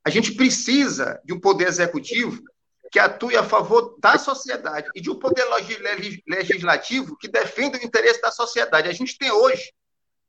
[0.03, 2.41] A gente precisa de um poder executivo
[2.91, 5.45] que atue a favor da sociedade e de um poder
[6.27, 8.89] legislativo que defenda o interesse da sociedade.
[8.89, 9.73] A gente tem hoje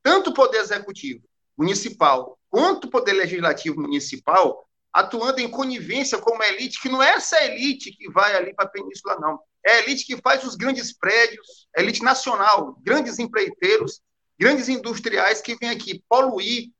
[0.02, 1.22] tanto o poder executivo
[1.56, 7.10] municipal quanto o poder legislativo municipal atuando em conivência com uma elite que não é
[7.10, 9.38] essa elite que vai ali para a península, não.
[9.62, 14.00] É a elite que faz os grandes prédios, elite nacional, grandes empreiteiros,
[14.38, 16.70] grandes industriais que vêm aqui poluir,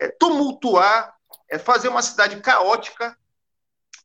[0.00, 1.14] é, tumultuar,
[1.48, 3.16] é, fazer uma cidade caótica.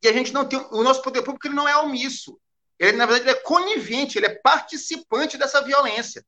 [0.03, 0.59] E a gente não tem.
[0.69, 2.39] O nosso poder público ele não é omisso.
[2.77, 6.23] Ele, na verdade, ele é conivente, ele é participante dessa violência.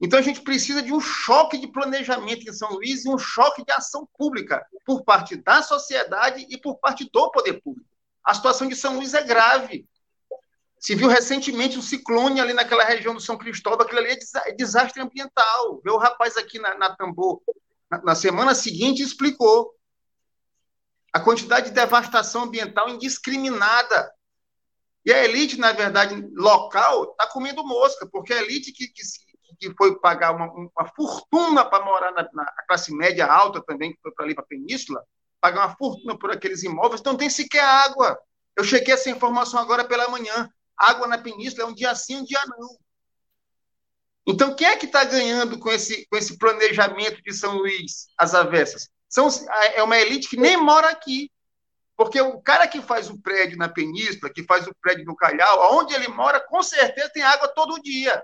[0.00, 3.64] Então a gente precisa de um choque de planejamento em São Luís e um choque
[3.64, 7.88] de ação pública por parte da sociedade e por parte do poder público.
[8.24, 9.88] A situação de São Luís é grave.
[10.78, 14.52] Se viu recentemente um ciclone ali naquela região do São Cristóvão, aquilo ali é, é
[14.54, 15.82] desastre ambiental.
[15.84, 17.42] O rapaz aqui na, na Tambor,
[17.90, 19.74] na, na semana seguinte, explicou
[21.12, 24.12] a quantidade de devastação ambiental indiscriminada.
[25.04, 29.02] E a elite, na verdade, local, está comendo mosca, porque a elite que, que,
[29.58, 33.98] que foi pagar uma, uma fortuna para morar na, na, classe média alta também, que
[34.00, 35.04] foi para ali para a Península,
[35.40, 38.18] pagar uma fortuna por aqueles imóveis, não tem sequer água.
[38.56, 40.50] Eu chequei essa informação agora pela manhã.
[40.76, 42.76] Água na Península é um dia sim, um dia não.
[44.26, 48.34] Então, quem é que está ganhando com esse, com esse planejamento de São Luís, as
[48.34, 48.90] avessas?
[49.08, 49.28] São,
[49.74, 51.30] é uma elite que nem mora aqui.
[51.96, 55.78] Porque o cara que faz o prédio na Península, que faz o prédio no Calhau,
[55.78, 58.22] onde ele mora, com certeza tem água todo dia.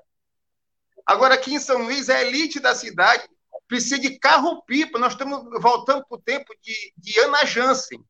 [1.06, 3.28] Agora, aqui em São Luís, a elite da cidade
[3.68, 4.98] precisa de carro-pipa.
[4.98, 8.02] Nós estamos voltando para o tempo de, de Ana Jansen.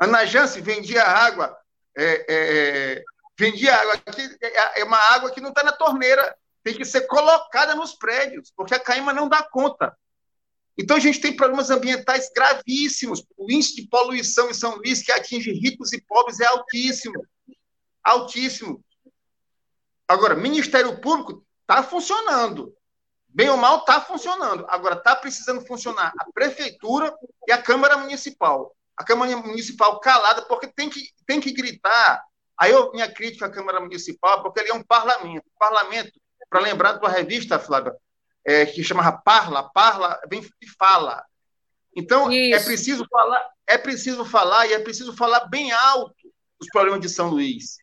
[0.00, 1.56] Ana Jansen vendia água,
[1.96, 3.04] é, é,
[3.38, 7.02] vendia água, que é, é uma água que não está na torneira, tem que ser
[7.02, 9.96] colocada nos prédios, porque a Caima não dá conta.
[10.76, 13.24] Então, a gente tem problemas ambientais gravíssimos.
[13.36, 17.24] O índice de poluição em São Luís, que atinge ricos e pobres, é altíssimo.
[18.04, 18.84] Altíssimo.
[20.06, 22.72] Agora, Ministério Público Está funcionando.
[23.28, 24.64] Bem ou mal, está funcionando.
[24.68, 27.12] Agora, está precisando funcionar a prefeitura
[27.46, 28.74] e a Câmara Municipal.
[28.96, 32.24] A Câmara Municipal calada, porque tem que, tem que gritar.
[32.56, 35.44] Aí, eu, minha crítica à Câmara Municipal, porque ele é um parlamento.
[35.58, 36.12] Parlamento,
[36.48, 37.94] para lembrar da revista, Flávia,
[38.44, 41.22] é, que chamava Parla, Parla vem de fala.
[41.94, 42.60] Então, é Isso.
[42.60, 46.14] é preciso falar, é preciso falar e é preciso falar bem alto
[46.60, 47.78] os problemas de São Luís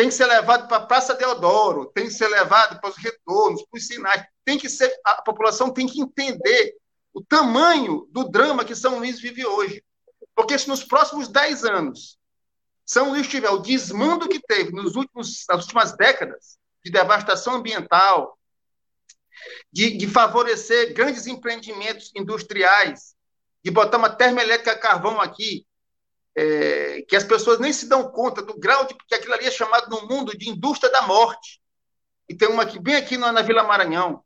[0.00, 3.62] tem que ser levado para a Praça Deodoro, tem que ser levado para os retornos,
[3.66, 6.74] para os sinais, tem que ser, a população tem que entender
[7.12, 9.84] o tamanho do drama que São Luís vive hoje.
[10.34, 12.18] Porque se nos próximos 10 anos
[12.82, 18.38] São Luís tiver o desmando que teve nos últimos, nas últimas décadas de devastação ambiental,
[19.70, 23.14] de, de favorecer grandes empreendimentos industriais,
[23.62, 25.66] de botar uma termoelétrica a carvão aqui,
[26.36, 29.50] é, que as pessoas nem se dão conta do grau de que aquilo ali é
[29.50, 31.60] chamado no mundo de indústria da morte.
[32.28, 34.22] E tem uma aqui, bem aqui na, na Vila Maranhão.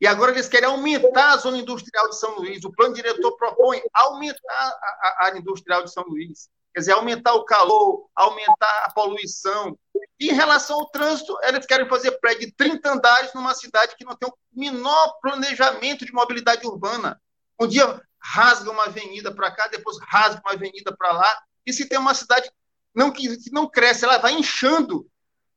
[0.00, 2.64] E agora eles querem aumentar a zona industrial de São Luís.
[2.64, 6.48] O plano diretor propõe aumentar a, área industrial de São Luís.
[6.72, 9.76] Quer dizer, aumentar o calor, aumentar a poluição.
[10.18, 14.04] E em relação ao trânsito, eles querem fazer prédio de 30 andares numa cidade que
[14.04, 17.20] não tem o menor planejamento de mobilidade urbana.
[17.60, 21.88] Um dia rasga uma avenida para cá, depois rasga uma avenida para lá, e se
[21.88, 22.50] tem uma cidade
[22.94, 25.08] não, que, não cresce, ela vai inchando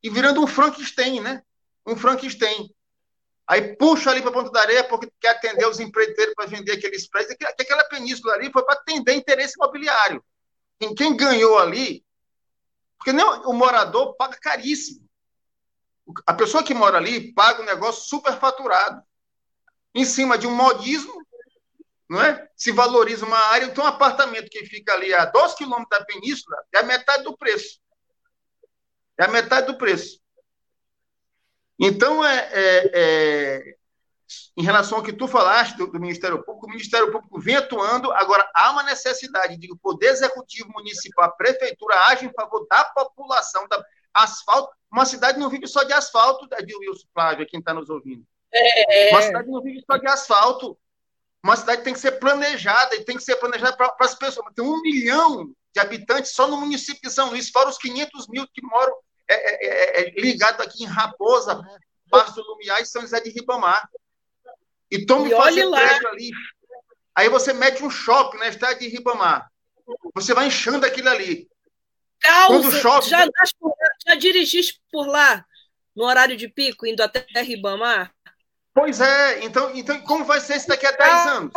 [0.02, 1.42] e virando um Frankenstein, né?
[1.86, 2.70] Um Frankenstein.
[3.46, 7.08] Aí puxa ali para Ponta da Areia porque quer atender os empreiteiros para vender aqueles
[7.08, 7.36] prédios.
[7.36, 10.24] Que aquela península ali foi para atender interesse imobiliário.
[10.78, 12.04] Quem, quem ganhou ali,
[12.96, 15.04] porque nem o morador paga caríssimo.
[16.26, 19.02] A pessoa que mora ali paga um negócio super faturado.
[19.94, 21.24] Em cima de um modismo
[22.08, 22.48] não é?
[22.56, 26.56] Se valoriza uma área, então um apartamento que fica ali a 2 quilômetros da península
[26.74, 27.80] é a metade do preço.
[29.18, 30.20] É a metade do preço.
[31.78, 33.74] Então, é, é, é
[34.56, 38.10] em relação ao que tu falaste do, do, Ministério Público, o Ministério Público vem atuando,
[38.12, 42.66] agora há uma necessidade de que o Poder Executivo Municipal, a Prefeitura, age em favor
[42.68, 44.72] da população, da asfalto.
[44.90, 48.24] Uma cidade não vive só de asfalto, de Wilson Flávio, quem está nos ouvindo.
[48.52, 49.10] É.
[49.10, 50.78] Uma cidade não vive só de asfalto.
[51.44, 54.46] Uma cidade tem que ser planejada e tem que ser planejada para as pessoas.
[54.56, 58.48] Tem um milhão de habitantes só no município de São Luís, fora os 500 mil
[58.48, 58.94] que moram
[59.28, 61.62] é, é, é, é ligado aqui em Raposa,
[62.10, 63.86] Pasto Lumiar e São José de Ribamar.
[64.90, 66.30] E tome e fazer prédio ali.
[67.14, 69.50] Aí você mete um shopping na estrada de Ribamar.
[70.14, 71.46] Você vai enchendo aquilo ali.
[72.46, 73.28] Quando chove, já,
[74.06, 75.44] já dirigiste por lá
[75.94, 78.14] no horário de pico, indo até Ribamar?
[78.74, 81.52] Pois é, então, então como vai ser isso daqui a 10 anos?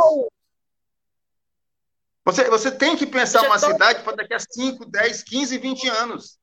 [2.23, 6.37] Você, você tem que pensar uma cidade para daqui a 5, 10, 15, 20 anos.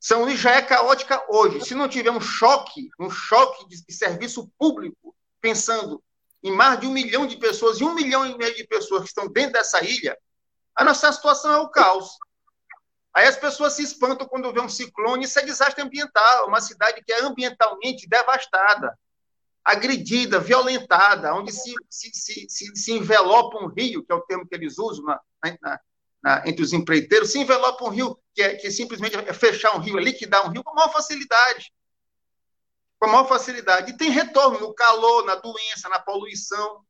[0.00, 1.60] São Luís já é caótica hoje.
[1.60, 6.02] Se não tiver um choque, um choque de, de serviço público, pensando
[6.42, 9.08] em mais de um milhão de pessoas e um milhão e meio de pessoas que
[9.08, 10.16] estão dentro dessa ilha,
[10.74, 12.16] a nossa situação é o caos.
[13.12, 17.02] Aí as pessoas se espantam quando vê um ciclone, isso é desastre ambiental, uma cidade
[17.04, 18.98] que é ambientalmente devastada,
[19.64, 24.46] agredida, violentada, onde se, se, se, se, se envelopa um rio, que é o termo
[24.46, 25.20] que eles usam na,
[25.60, 25.80] na,
[26.22, 29.80] na, entre os empreiteiros, se envelopa um rio, que, é, que simplesmente é fechar um
[29.80, 31.72] rio, é liquidar um rio com a maior facilidade.
[32.98, 33.92] Com a maior facilidade.
[33.92, 36.84] E tem retorno no calor, na doença, na poluição,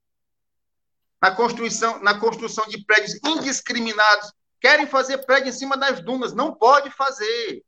[1.21, 4.33] na construção, na construção de prédios indiscriminados,
[4.63, 6.33] Querem fazer prédio em cima das dunas.
[6.33, 7.65] Não pode fazer.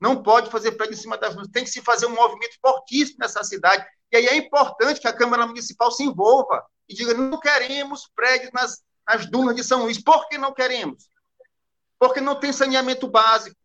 [0.00, 1.50] Não pode fazer prédio em cima das dunas.
[1.52, 3.84] Tem que se fazer um movimento fortíssimo nessa cidade.
[4.12, 8.50] E aí é importante que a Câmara Municipal se envolva e diga: não queremos prédios
[8.52, 10.02] nas, nas dunas de São Luís.
[10.02, 11.08] Por que não queremos?
[11.98, 13.56] Porque não tem saneamento básico.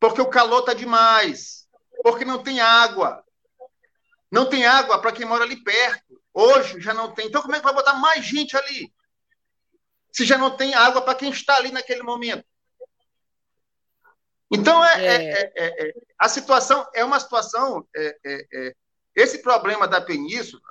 [0.00, 1.68] Porque o calor está demais.
[2.02, 3.24] Porque não tem água.
[4.30, 6.20] Não tem água para quem mora ali perto.
[6.34, 7.28] Hoje já não tem.
[7.28, 8.92] Então, como é que vai botar mais gente ali?
[10.12, 12.44] se já não tem água para quem está ali naquele momento?
[14.50, 15.32] Então, é, é.
[15.32, 17.88] é, é, é a situação é uma situação.
[19.14, 20.62] Esse problema da península,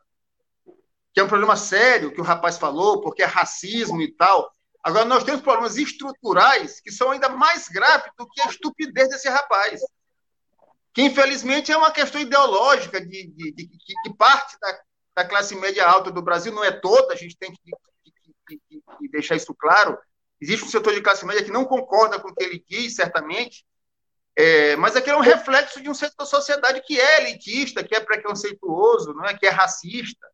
[1.14, 4.52] que é um problema sério, que o rapaz falou, porque é racismo e tal.
[4.84, 9.30] Agora, nós temos problemas estruturais que são ainda mais graves do que a estupidez desse
[9.30, 9.82] rapaz.
[10.94, 14.80] Que, infelizmente, é uma questão ideológica de, de, de, de que parte da,
[15.18, 17.60] da classe média alta do Brasil, não é toda, a gente tem que
[18.70, 19.98] e, e deixar isso claro,
[20.40, 23.66] existe um setor de classe média que não concorda com o que ele diz, certamente,
[24.36, 27.96] é, mas aquele é um reflexo de um setor da sociedade que é elitista, que
[27.96, 29.38] é preconceituoso, não é?
[29.38, 30.28] que é racista.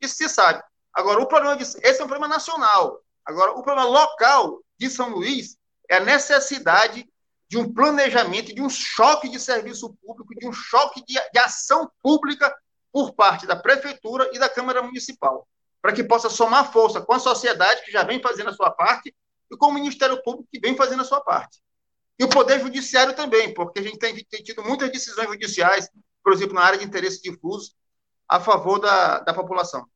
[0.00, 0.62] Isso se sabe.
[0.92, 3.00] Agora, o problema disso, esse é um problema nacional.
[3.24, 5.56] Agora, o problema local de São Luís
[5.88, 7.08] é a necessidade
[7.48, 11.90] de um planejamento, de um choque de serviço público, de um choque de, de ação
[12.02, 12.54] pública
[12.92, 15.46] por parte da prefeitura e da Câmara Municipal
[15.80, 19.14] para que possa somar força com a sociedade, que já vem fazendo a sua parte,
[19.50, 21.58] e com o Ministério Público, que vem fazendo a sua parte.
[22.20, 25.88] E o Poder Judiciário também, porque a gente tem, tem tido muitas decisões judiciais,
[26.22, 27.72] por exemplo, na área de interesse difuso,
[28.28, 29.86] a favor da, da população.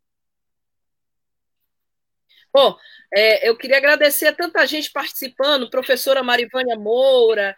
[2.51, 2.79] Bom,
[3.15, 7.55] é, eu queria agradecer a tanta gente participando, professora Marivânia Moura,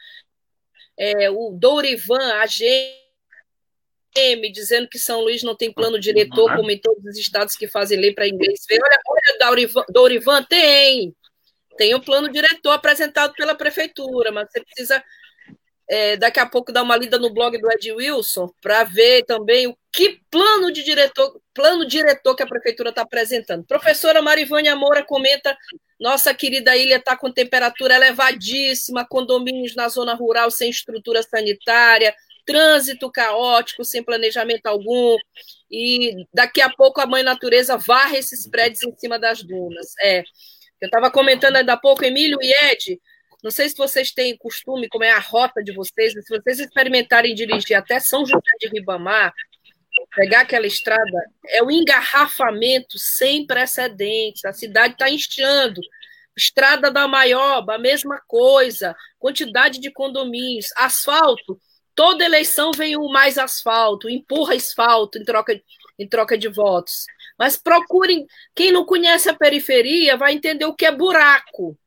[0.98, 3.07] é, o Dourivan, a gente
[4.16, 7.68] meme dizendo que São Luís não tem plano diretor, como em todos os estados que
[7.68, 8.64] fazem lei para inglês.
[8.72, 11.14] Olha, olha Daurivan, Dourivan, tem.
[11.76, 15.02] Tem o plano diretor apresentado pela prefeitura, mas você precisa
[15.88, 19.68] é, daqui a pouco dar uma lida no blog do Ed Wilson para ver também
[19.68, 23.64] o que plano de diretor, plano diretor que a prefeitura está apresentando.
[23.64, 25.56] Professora Marivânia Moura comenta:
[25.98, 33.10] nossa querida ilha está com temperatura elevadíssima, condomínios na zona rural sem estrutura sanitária, trânsito
[33.10, 35.16] caótico, sem planejamento algum,
[35.70, 39.94] e daqui a pouco a mãe natureza varre esses prédios em cima das dunas.
[40.00, 40.24] É.
[40.80, 43.00] Eu estava comentando ainda há pouco, Emílio e Ed,
[43.42, 47.34] não sei se vocês têm costume, como é a rota de vocês, se vocês experimentarem
[47.34, 49.32] dirigir até São José de Ribamar,
[50.14, 55.80] pegar aquela estrada, é um engarrafamento sem precedentes, a cidade está inchando.
[56.36, 61.58] Estrada da Maioba, a mesma coisa, quantidade de condomínios, asfalto,
[61.96, 65.58] Toda eleição vem o mais asfalto, empurra asfalto em troca,
[65.98, 67.06] em troca de votos.
[67.38, 71.79] Mas procurem, quem não conhece a periferia vai entender o que é buraco.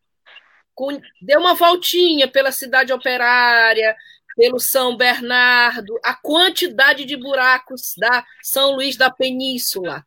[1.21, 3.95] Dê uma voltinha pela cidade operária,
[4.35, 10.05] pelo São Bernardo, a quantidade de buracos da São Luís da Península.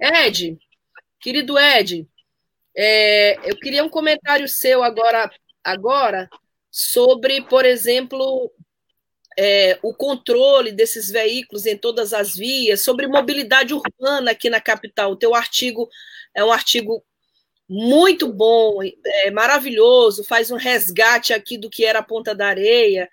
[0.00, 0.56] Ed,
[1.20, 2.06] querido Ed,
[2.76, 5.30] é, eu queria um comentário seu agora,
[5.64, 6.28] agora
[6.70, 8.52] sobre, por exemplo,
[9.38, 15.12] é, o controle desses veículos em todas as vias, sobre mobilidade urbana aqui na capital.
[15.12, 15.88] O teu artigo
[16.34, 17.04] é um artigo
[17.68, 23.08] muito bom, é maravilhoso, faz um resgate aqui do que era a Ponta da Areia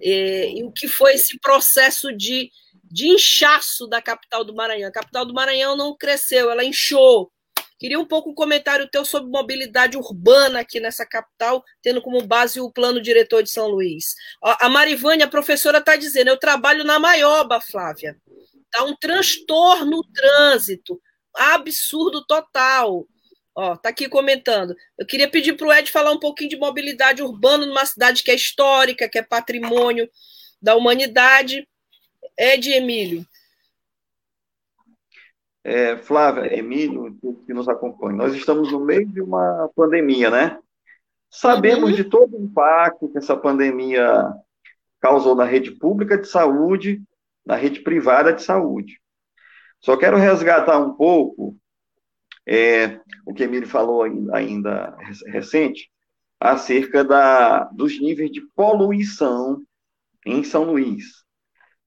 [0.00, 2.50] é, e o que foi esse processo de,
[2.84, 4.88] de inchaço da capital do Maranhão.
[4.88, 7.30] A capital do Maranhão não cresceu, ela inchou.
[7.78, 12.60] Queria um pouco um comentário teu sobre mobilidade urbana aqui nessa capital, tendo como base
[12.60, 14.16] o plano diretor de São Luís.
[14.42, 18.16] A Marivânia, a professora, está dizendo: eu trabalho na Maioba, Flávia.
[18.64, 21.00] Está um transtorno no trânsito,
[21.34, 23.06] absurdo total.
[23.54, 24.74] Ó, tá aqui comentando.
[24.98, 28.30] Eu queria pedir para o Ed falar um pouquinho de mobilidade urbana numa cidade que
[28.30, 30.08] é histórica, que é patrimônio
[30.60, 31.66] da humanidade.
[32.36, 33.26] Ed Emílio.
[35.68, 37.14] É, Flávia, Emílio,
[37.44, 40.58] que nos acompanha, nós estamos no meio de uma pandemia, né?
[41.30, 44.32] Sabemos de todo o impacto que essa pandemia
[44.98, 47.02] causou na rede pública de saúde,
[47.44, 48.98] na rede privada de saúde.
[49.78, 51.54] Só quero resgatar um pouco
[52.46, 54.96] é, o que Emílio falou ainda, ainda
[55.26, 55.90] recente,
[56.40, 59.62] acerca da, dos níveis de poluição
[60.24, 61.04] em São Luís.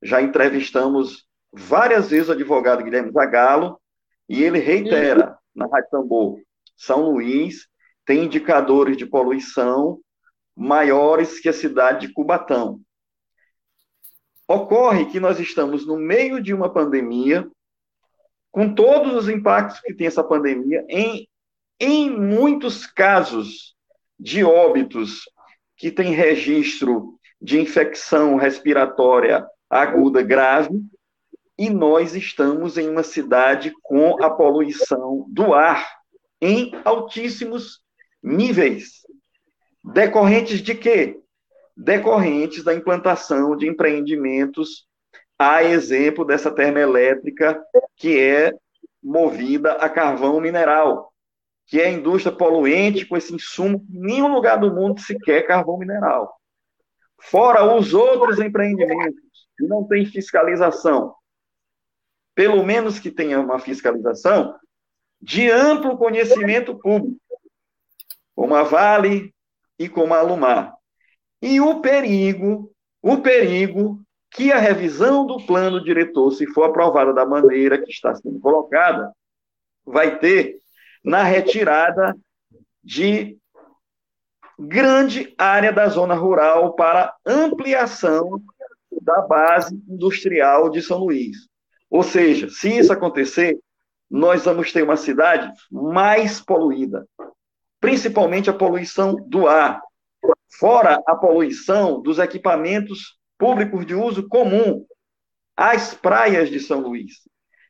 [0.03, 3.79] Já entrevistamos várias vezes o advogado Guilherme Zagallo,
[4.27, 6.39] e ele reitera na Rádio Tambor,
[6.77, 7.67] São Luís
[8.05, 9.99] tem indicadores de poluição
[10.55, 12.79] maiores que a cidade de Cubatão.
[14.47, 17.49] Ocorre que nós estamos no meio de uma pandemia,
[18.51, 21.27] com todos os impactos que tem essa pandemia, em,
[21.79, 23.75] em muitos casos
[24.19, 25.21] de óbitos
[25.77, 30.81] que tem registro de infecção respiratória aguda grave,
[31.57, 35.87] e nós estamos em uma cidade com a poluição do ar
[36.41, 37.81] em altíssimos
[38.21, 39.01] níveis.
[39.83, 41.19] Decorrentes de quê?
[41.75, 44.87] Decorrentes da implantação de empreendimentos,
[45.37, 47.59] a exemplo dessa termoelétrica
[47.95, 48.51] que é
[49.01, 51.11] movida a carvão mineral,
[51.65, 55.47] que é a indústria poluente com esse insumo em nenhum lugar do mundo se quer
[55.47, 56.35] carvão mineral.
[57.19, 61.13] Fora os outros empreendimentos que não têm fiscalização,
[62.35, 64.55] pelo menos que tenha uma fiscalização
[65.21, 67.19] de amplo conhecimento público,
[68.35, 69.33] como a Vale
[69.77, 70.73] e como a Alumar.
[71.41, 72.71] E o perigo,
[73.01, 74.01] o perigo
[74.31, 79.13] que a revisão do plano diretor, se for aprovada da maneira que está sendo colocada,
[79.85, 80.57] vai ter
[81.03, 82.15] na retirada
[82.83, 83.37] de
[84.57, 88.41] grande área da zona rural para ampliação
[89.01, 91.50] da base industrial de São Luís.
[91.91, 93.59] Ou seja, se isso acontecer,
[94.09, 97.05] nós vamos ter uma cidade mais poluída,
[97.81, 99.81] principalmente a poluição do ar,
[100.57, 104.85] fora a poluição dos equipamentos públicos de uso comum,
[105.57, 107.27] as praias de São Luís,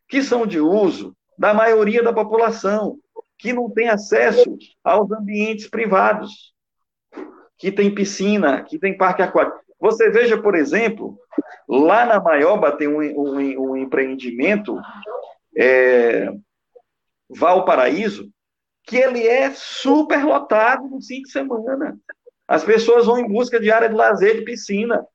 [0.08, 3.00] que são de uso da maioria da população,
[3.40, 6.54] que não tem acesso aos ambientes privados,
[7.58, 9.60] que tem piscina, que tem parque aquático.
[9.80, 11.18] Você veja, por exemplo,
[11.80, 14.78] lá na Maioba tem um, um, um empreendimento,
[15.58, 16.30] é,
[17.30, 18.30] Valparaíso,
[18.84, 21.98] que ele é super lotado no fim de semana.
[22.46, 25.06] As pessoas vão em busca de área de lazer, de piscina.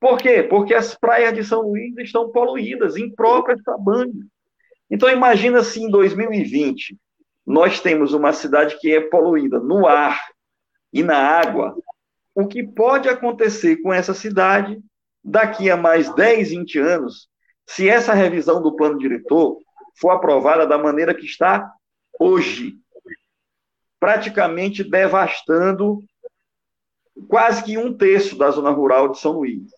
[0.00, 0.42] Por quê?
[0.42, 4.26] Porque as praias de São Luís estão poluídas, impróprias para banho.
[4.90, 6.96] Então, imagina se em 2020
[7.46, 10.18] nós temos uma cidade que é poluída no ar
[10.92, 11.76] e na água,
[12.34, 14.80] o que pode acontecer com essa cidade
[15.22, 17.28] daqui a mais 10, 20 anos,
[17.66, 19.58] se essa revisão do plano diretor
[20.00, 21.70] for aprovada da maneira que está
[22.18, 22.74] hoje,
[23.98, 26.00] praticamente devastando
[27.28, 29.70] quase que um terço da zona rural de São Luís.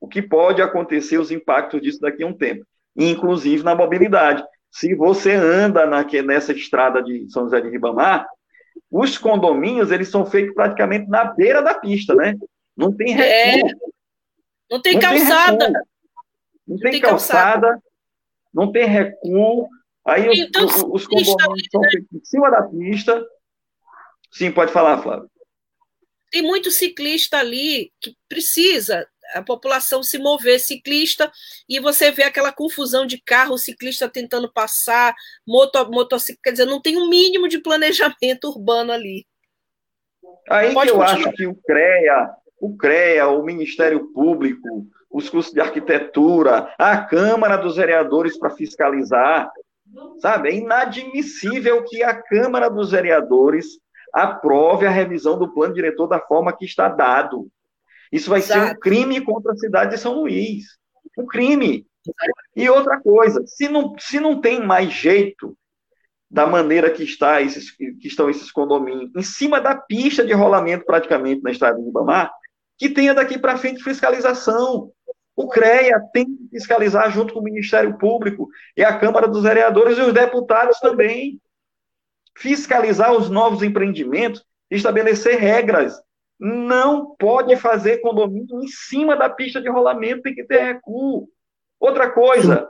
[0.00, 2.64] O que pode acontecer, os impactos disso daqui a um tempo,
[2.96, 4.44] inclusive na mobilidade.
[4.70, 8.26] Se você anda na, nessa estrada de São José de Ribamar,
[8.90, 12.36] os condomínios, eles são feitos praticamente na beira da pista, né?
[12.76, 13.60] Não tem é.
[14.70, 15.66] Não tem não calçada.
[15.66, 15.72] Tem
[16.66, 17.82] não, tem, tem calçada, calçada,
[18.52, 19.68] não tem recuo.
[20.06, 23.24] Aí os, então, os, condomínios são feitos em cima da pista.
[24.30, 25.30] Sim, pode falar, Flávio.
[26.30, 31.30] Tem muito ciclista ali que precisa a população se mover ciclista
[31.68, 35.14] e você vê aquela confusão de carro, ciclista tentando passar,
[35.46, 39.26] moto, motocicleta, quer dizer, não tem um mínimo de planejamento urbano ali.
[40.50, 41.12] Aí que eu continuar.
[41.14, 42.34] acho que o CREA,
[42.64, 49.50] o CREA, o Ministério Público, os cursos de arquitetura, a Câmara dos Vereadores para fiscalizar,
[50.18, 50.48] sabe?
[50.48, 53.66] É inadmissível que a Câmara dos Vereadores
[54.12, 57.48] aprove a revisão do plano diretor da forma que está dado.
[58.10, 58.66] Isso vai Exato.
[58.66, 60.64] ser um crime contra a cidade de São Luís.
[61.18, 61.86] Um crime.
[62.56, 65.54] E outra coisa, se não, se não tem mais jeito
[66.30, 70.84] da maneira que, está esses, que estão esses condomínios, em cima da pista de rolamento
[70.86, 72.32] praticamente na estrada de Ibamar,
[72.78, 74.90] que tenha daqui para frente fiscalização.
[75.36, 79.98] O CREA tem que fiscalizar junto com o Ministério Público e a Câmara dos Vereadores
[79.98, 81.40] e os deputados também.
[82.36, 86.00] Fiscalizar os novos empreendimentos, estabelecer regras
[86.38, 91.28] não pode fazer condomínio em cima da pista de rolamento, tem que ter recuo.
[91.78, 92.68] Outra coisa,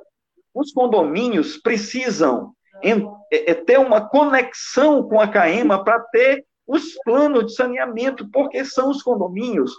[0.55, 7.47] os condomínios precisam é, é, ter uma conexão com a CAEMA para ter os planos
[7.47, 9.73] de saneamento, porque são os condomínios,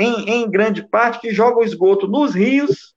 [0.00, 2.94] em, em grande parte, que jogam esgoto nos rios,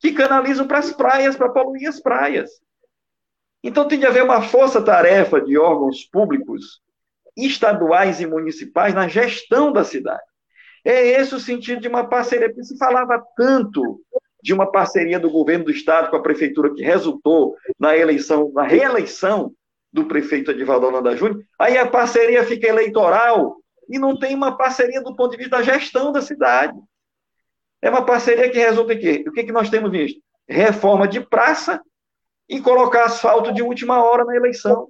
[0.00, 2.50] que canalizam para as praias, para poluir as praias.
[3.62, 6.80] Então tem de haver uma força-tarefa de órgãos públicos,
[7.36, 10.22] estaduais e municipais na gestão da cidade.
[10.84, 14.00] É esse o sentido de uma parceria, porque se falava tanto
[14.42, 18.62] de uma parceria do governo do estado com a prefeitura que resultou na eleição, na
[18.62, 19.52] reeleição
[19.92, 23.56] do prefeito Edivaldo Holanda Júnior, aí a parceria fica eleitoral
[23.88, 26.78] e não tem uma parceria do ponto de vista da gestão da cidade.
[27.80, 29.24] É uma parceria que resulta em quê?
[29.26, 30.20] O que, que nós temos visto?
[30.48, 31.80] Reforma de praça
[32.48, 34.88] e colocar asfalto de última hora na eleição.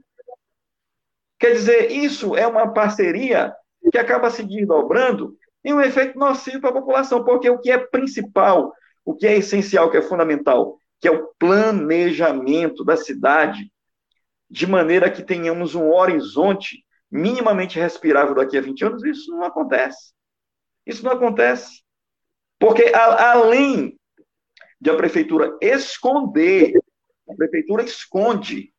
[1.38, 3.54] Quer dizer, isso é uma parceria
[3.90, 7.78] que acaba se desdobrando em um efeito nocivo para a população, porque o que é
[7.78, 8.72] principal,
[9.04, 13.70] o que é essencial, o que é fundamental, que é o planejamento da cidade,
[14.48, 20.12] de maneira que tenhamos um horizonte minimamente respirável daqui a 20 anos, isso não acontece.
[20.84, 21.82] Isso não acontece.
[22.58, 23.98] Porque, a, além
[24.80, 26.78] de a prefeitura esconder,
[27.28, 28.72] a prefeitura esconde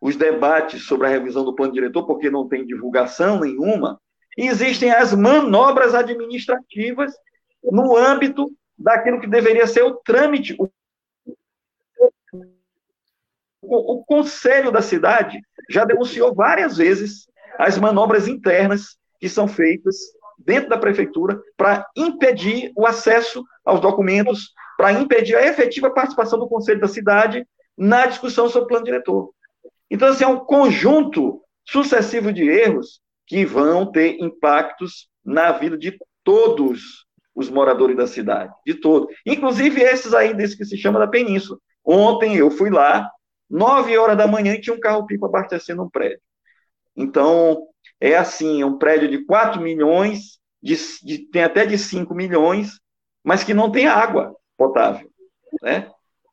[0.00, 4.00] os debates sobre a revisão do plano diretor, porque não tem divulgação nenhuma,
[4.36, 7.14] existem as manobras administrativas
[7.62, 10.56] no âmbito daquilo que deveria ser o trâmite.
[10.58, 10.68] O,
[13.60, 17.28] o, o Conselho da cidade já denunciou várias vezes
[17.58, 19.96] as manobras internas que são feitas
[20.38, 26.48] dentro da prefeitura para impedir o acesso aos documentos, para impedir a efetiva participação do
[26.48, 27.46] Conselho da cidade
[27.76, 29.30] na discussão sobre o plano diretor.
[29.90, 35.96] Então, assim, é um conjunto sucessivo de erros que vão ter impactos na vida de
[36.24, 39.14] todos os moradores da cidade, de todos.
[39.24, 41.58] Inclusive esses aí, desse que se chama da Península.
[41.84, 43.08] Ontem eu fui lá,
[43.48, 46.20] nove horas da manhã, e tinha um carro-pipa abastecendo um prédio.
[46.96, 47.66] Então,
[48.00, 52.80] é assim, é um prédio de 4 milhões, de, de, tem até de 5 milhões,
[53.24, 55.08] mas que não tem água potável,
[55.62, 55.90] né?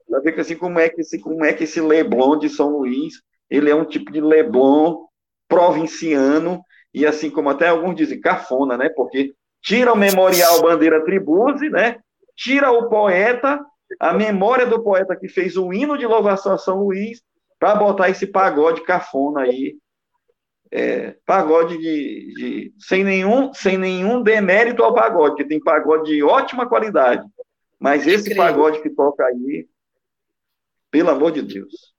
[0.08, 3.22] Para ver assim, como é que esse, como é que esse Leblon de São Luís,
[3.50, 5.06] ele é um tipo de Leblon
[5.48, 8.90] provinciano, e assim como até alguns dizem, cafona, né?
[8.90, 11.98] Porque tira o memorial Bandeira Tribuse, né?
[12.36, 13.60] Tira o poeta,
[14.00, 17.22] a memória do poeta que fez o hino de louvação a São Luís,
[17.60, 19.78] para botar esse pagode cafona aí
[20.72, 26.24] é, pagode de, de, sem, nenhum, sem nenhum demérito ao pagode, que tem pagode de
[26.24, 27.28] ótima qualidade.
[27.80, 28.44] Mas esse Incrível.
[28.44, 29.68] pagode que toca aí,
[30.92, 31.94] pelo amor de Deus.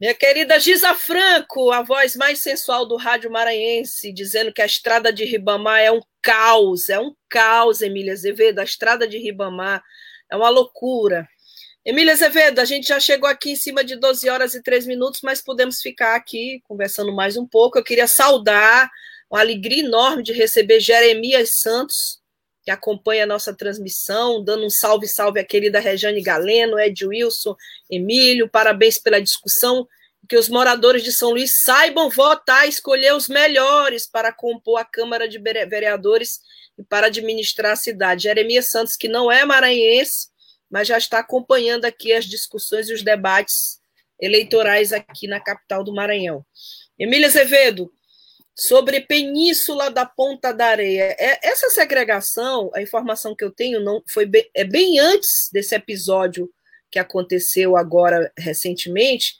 [0.00, 5.12] Minha querida Giza Franco, a voz mais sensual do rádio maranhense, dizendo que a estrada
[5.12, 9.82] de Ribamar é um caos, é um caos, Emília Azevedo, a estrada de Ribamar
[10.30, 11.28] é uma loucura.
[11.82, 15.20] Emília Azevedo, a gente já chegou aqui em cima de 12 horas e 3 minutos,
[15.22, 17.78] mas podemos ficar aqui conversando mais um pouco.
[17.78, 18.90] Eu queria saudar,
[19.30, 22.20] uma alegria enorme de receber Jeremias Santos,
[22.62, 27.56] que acompanha a nossa transmissão, dando um salve, salve à querida Rejane Galeno, Ed Wilson,
[27.90, 29.88] Emílio, parabéns pela discussão.
[30.28, 35.26] Que os moradores de São Luís saibam votar, escolher os melhores para compor a Câmara
[35.26, 36.40] de Vereadores
[36.78, 38.24] e para administrar a cidade.
[38.24, 40.29] Jeremias Santos, que não é maranhense,
[40.70, 43.80] mas já está acompanhando aqui as discussões e os debates
[44.20, 46.44] eleitorais aqui na capital do Maranhão.
[46.98, 47.90] Emília Azevedo,
[48.54, 51.16] sobre Península da Ponta da Areia.
[51.18, 55.74] É, essa segregação, a informação que eu tenho, não foi bem, é bem antes desse
[55.74, 56.50] episódio
[56.90, 59.36] que aconteceu agora recentemente.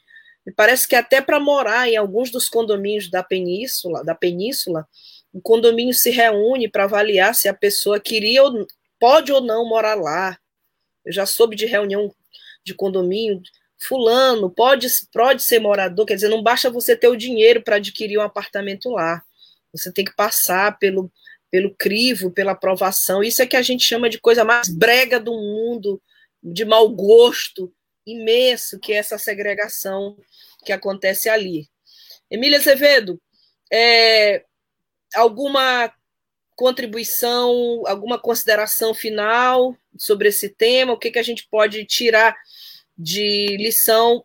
[0.46, 4.88] Me parece que até para morar em alguns dos condomínios da Península, da Península,
[5.32, 8.66] o condomínio se reúne para avaliar se a pessoa queria ou
[8.98, 10.38] pode ou não morar lá,
[11.04, 12.14] eu já soube de reunião
[12.64, 13.40] de condomínio,
[13.78, 18.18] fulano pode, pode ser morador, quer dizer, não basta você ter o dinheiro para adquirir
[18.18, 19.22] um apartamento lá.
[19.72, 21.10] Você tem que passar pelo,
[21.50, 23.22] pelo crivo, pela aprovação.
[23.22, 26.02] Isso é que a gente chama de coisa mais brega do mundo,
[26.42, 27.72] de mau gosto
[28.06, 30.16] imenso, que é essa segregação
[30.64, 31.68] que acontece ali.
[32.30, 33.20] Emília Azevedo,
[33.72, 34.44] é,
[35.14, 35.92] alguma
[36.60, 40.92] contribuição, alguma consideração final sobre esse tema?
[40.92, 42.36] O que, que a gente pode tirar
[42.98, 44.22] de lição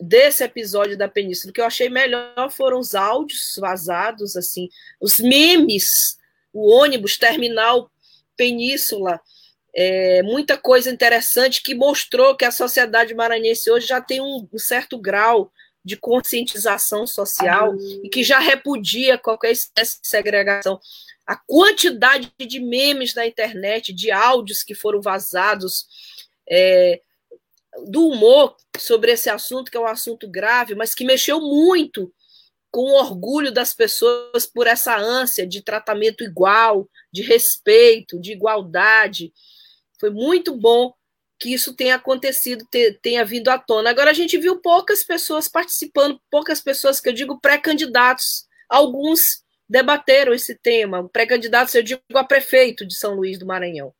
[0.00, 1.50] desse episódio da Península?
[1.50, 4.68] O que eu achei melhor foram os áudios vazados, assim,
[5.00, 6.16] os memes,
[6.52, 7.90] o ônibus, terminal
[8.36, 9.20] Península,
[9.74, 14.58] é, muita coisa interessante que mostrou que a sociedade maranhense hoje já tem um, um
[14.58, 15.50] certo grau
[15.84, 17.74] de conscientização social
[18.04, 20.78] e que já repudia qualquer espécie de segregação
[21.26, 25.86] a quantidade de memes na internet, de áudios que foram vazados,
[26.48, 27.00] é,
[27.86, 32.12] do humor sobre esse assunto, que é um assunto grave, mas que mexeu muito
[32.70, 39.32] com o orgulho das pessoas por essa ânsia de tratamento igual, de respeito, de igualdade.
[40.00, 40.92] Foi muito bom
[41.38, 42.66] que isso tenha acontecido,
[43.02, 43.90] tenha vindo à tona.
[43.90, 48.46] Agora, a gente viu poucas pessoas participando, poucas pessoas que eu digo pré-candidatos.
[48.68, 49.41] Alguns
[49.72, 53.94] debateram esse tema, pré-candidatos, eu digo a prefeito de São Luís do Maranhão.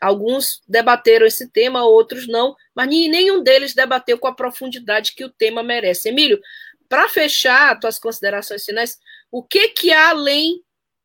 [0.00, 5.28] Alguns debateram esse tema, outros não, mas nenhum deles debateu com a profundidade que o
[5.28, 6.10] tema merece.
[6.10, 6.40] Emílio,
[6.88, 10.62] para fechar tuas considerações finais, o que que há além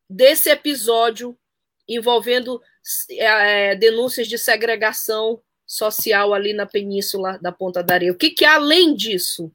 [0.07, 1.36] desse episódio
[1.89, 2.61] envolvendo
[3.09, 8.11] é, denúncias de segregação social ali na península da Ponta da Areia?
[8.11, 9.51] O que que há além disso?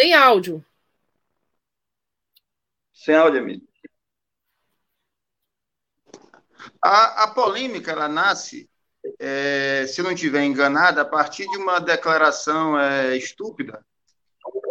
[0.00, 0.64] Sem áudio.
[2.92, 3.66] Sem áudio, amigo.
[6.80, 8.70] A, a polêmica ela nasce,
[9.18, 13.84] é, se não estiver enganada, a partir de uma declaração é, estúpida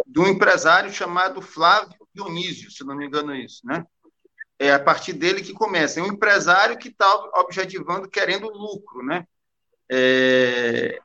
[0.06, 3.86] de um empresário chamado Flávio Dionísio, se não me engano é isso, né?
[4.58, 6.00] É a partir dele que começa.
[6.00, 9.28] É um empresário que está objetivando, querendo lucro, né?
[9.92, 11.00] É...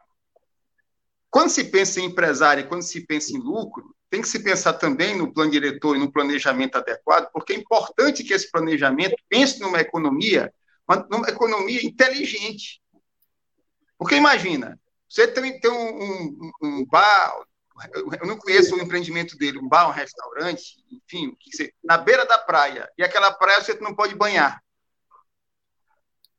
[1.29, 5.17] Quando se pensa em empresário, quando se pensa em lucro, tem que se pensar também
[5.17, 9.81] no plano diretor e no planejamento adequado, porque é importante que esse planejamento pense numa
[9.81, 10.53] economia,
[11.11, 12.83] numa economia inteligente.
[13.97, 17.39] Porque imagina, você tem, tem um, um, um bar,
[18.21, 21.35] eu não conheço o empreendimento dele, um bar, um restaurante, enfim,
[21.83, 24.63] na beira da praia, e aquela praia você não pode banhar.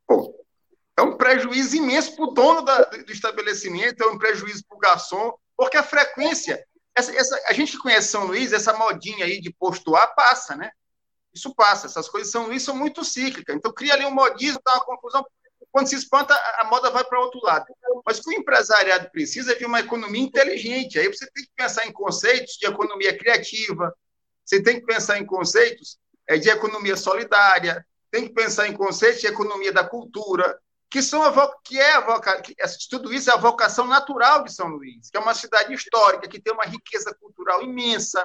[0.05, 0.45] Pô,
[0.95, 4.79] é um prejuízo imenso para o dono da, do estabelecimento, é um prejuízo para o
[4.79, 6.63] garçom, porque a frequência
[6.95, 10.55] essa, essa, a gente que conhece São Luís, essa modinha aí de posto A passa,
[10.55, 10.71] né?
[11.33, 11.87] Isso passa.
[11.87, 13.55] Essas coisas São Luís são muito cíclicas.
[13.55, 15.25] Então, cria ali um modismo, dá uma confusão.
[15.71, 17.65] Quando se espanta, a moda vai para outro lado.
[18.05, 20.99] Mas o que o empresariado precisa é de uma economia inteligente.
[20.99, 23.95] Aí você tem que pensar em conceitos de economia criativa,
[24.45, 29.21] você tem que pensar em conceitos é, de economia solidária, tem que pensar em conceitos
[29.21, 30.59] de economia da cultura,
[30.93, 32.55] que são a, que é a que,
[32.87, 36.39] tudo isso é a vocação natural de São Luís, que é uma cidade histórica, que
[36.39, 38.23] tem uma riqueza cultural imensa,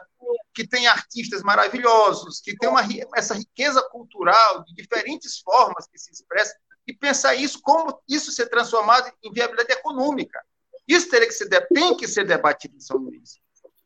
[0.53, 2.83] que tem artistas maravilhosos, que tem uma,
[3.17, 6.55] essa riqueza cultural de diferentes formas que se expressa,
[6.87, 10.39] e pensar isso, como isso ser transformado em viabilidade econômica.
[10.87, 13.39] Isso teria que ser, tem que ser debatido em São Luís.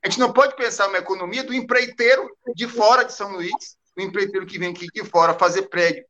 [0.04, 4.02] A gente não pode pensar uma economia do empreiteiro de fora de São Luís, o
[4.02, 6.04] empreiteiro que vem aqui de fora fazer prédio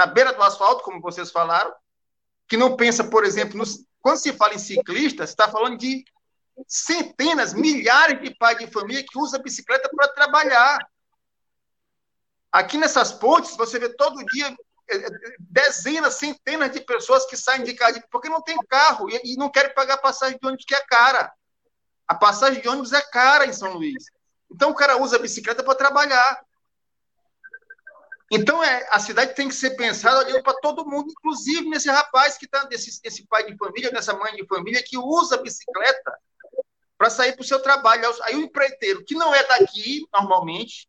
[0.00, 1.70] na beira do asfalto, como vocês falaram,
[2.50, 6.04] que não pensa, por exemplo, nos, quando se fala em ciclistas, está falando de
[6.66, 10.78] centenas, milhares de pais de família que usam a bicicleta para trabalhar.
[12.50, 14.48] Aqui nessas pontes, você vê todo dia
[14.90, 19.36] é, é, dezenas, centenas de pessoas que saem de casa porque não tem carro e
[19.36, 21.32] não querem pagar passagem de ônibus, que é cara.
[22.08, 24.06] A passagem de ônibus é cara em São Luís.
[24.50, 26.44] Então o cara usa a bicicleta para trabalhar.
[28.30, 32.44] Então, é, a cidade tem que ser pensada para todo mundo, inclusive nesse rapaz que
[32.44, 36.12] está, nesse, nesse pai de família, nessa mãe de família, que usa a bicicleta
[36.96, 38.08] para sair para o seu trabalho.
[38.22, 40.88] Aí o empreiteiro, que não é daqui, normalmente,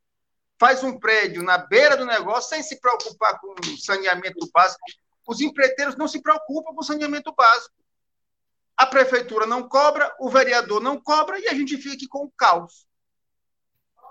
[0.59, 4.83] faz um prédio na beira do negócio sem se preocupar com saneamento básico.
[5.27, 7.73] Os empreiteiros não se preocupam com saneamento básico.
[8.77, 12.31] A prefeitura não cobra, o vereador não cobra e a gente fica aqui com o
[12.37, 12.85] caos.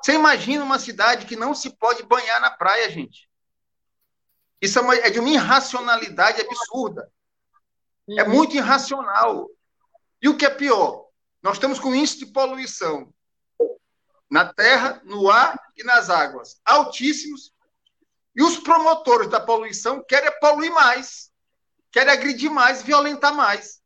[0.03, 3.28] Você imagina uma cidade que não se pode banhar na praia, gente.
[4.61, 7.11] Isso é, uma, é de uma irracionalidade absurda.
[8.11, 8.30] É uhum.
[8.30, 9.48] muito irracional.
[10.20, 11.07] E o que é pior?
[11.42, 13.12] Nós estamos com índice de poluição
[14.30, 17.53] na terra, no ar e nas águas altíssimos.
[18.34, 21.30] E os promotores da poluição querem poluir mais,
[21.90, 23.80] querem agredir mais, violentar mais.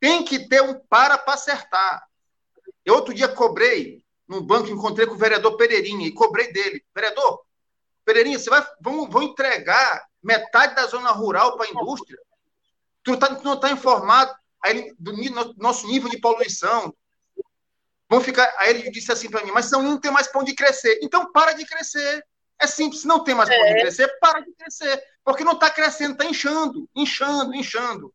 [0.00, 2.06] Tem que ter um para para acertar.
[2.84, 6.84] Eu outro dia cobrei num banco, encontrei com o vereador Pereirinha e cobrei dele.
[6.94, 7.42] Vereador,
[8.04, 12.18] Pereirinha, você vai, vão, vão entregar metade da zona rural para a indústria?
[13.02, 15.12] Tu, tá, tu não está informado aí, do
[15.56, 16.94] nosso nível de poluição.
[18.08, 18.52] Vão ficar.
[18.58, 20.98] Aí ele disse assim para mim, mas não, não tem mais pão de crescer.
[21.02, 22.24] Então para de crescer.
[22.60, 23.80] É simples, não tem mais pão de é.
[23.80, 25.02] crescer, para de crescer.
[25.24, 28.12] Porque não está crescendo, está inchando, inchando, inchando.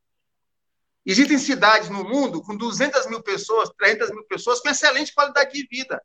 [1.06, 5.68] Existem cidades no mundo com 200 mil pessoas, 300 mil pessoas com excelente qualidade de
[5.68, 6.01] vida.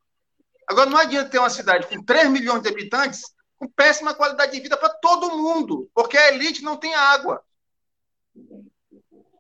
[0.66, 3.22] Agora, não adianta ter uma cidade com 3 milhões de habitantes
[3.59, 7.42] com péssima qualidade de vida para todo mundo, porque a elite não tem água.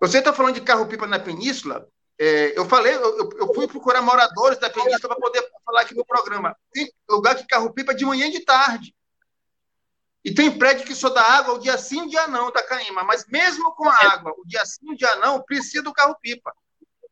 [0.00, 1.88] Você está falando de carro-pipa na península?
[2.18, 6.04] É, eu falei, eu, eu, fui procurar moradores da península para poder falar aqui no
[6.04, 6.56] programa.
[6.72, 8.94] Tem lugar que carro-pipa de manhã e de tarde.
[10.24, 13.04] E tem prédio que só dá água o dia sim, o dia não, da Caíma.
[13.04, 16.52] Mas mesmo com a água, o dia sim, o dia não, precisa do carro-pipa.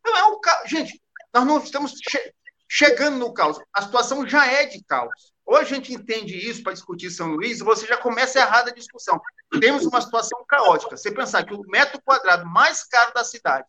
[0.04, 0.64] Não é um ca...
[0.66, 1.00] Gente,
[1.32, 2.34] nós não estamos che...
[2.68, 3.58] chegando no caos.
[3.72, 5.32] A situação já é de caos.
[5.44, 9.20] Ou a gente entende isso para discutir São Luís, você já começa errada a discussão.
[9.60, 10.96] Temos uma situação caótica.
[10.96, 13.68] Você pensar que o metro quadrado mais caro da cidade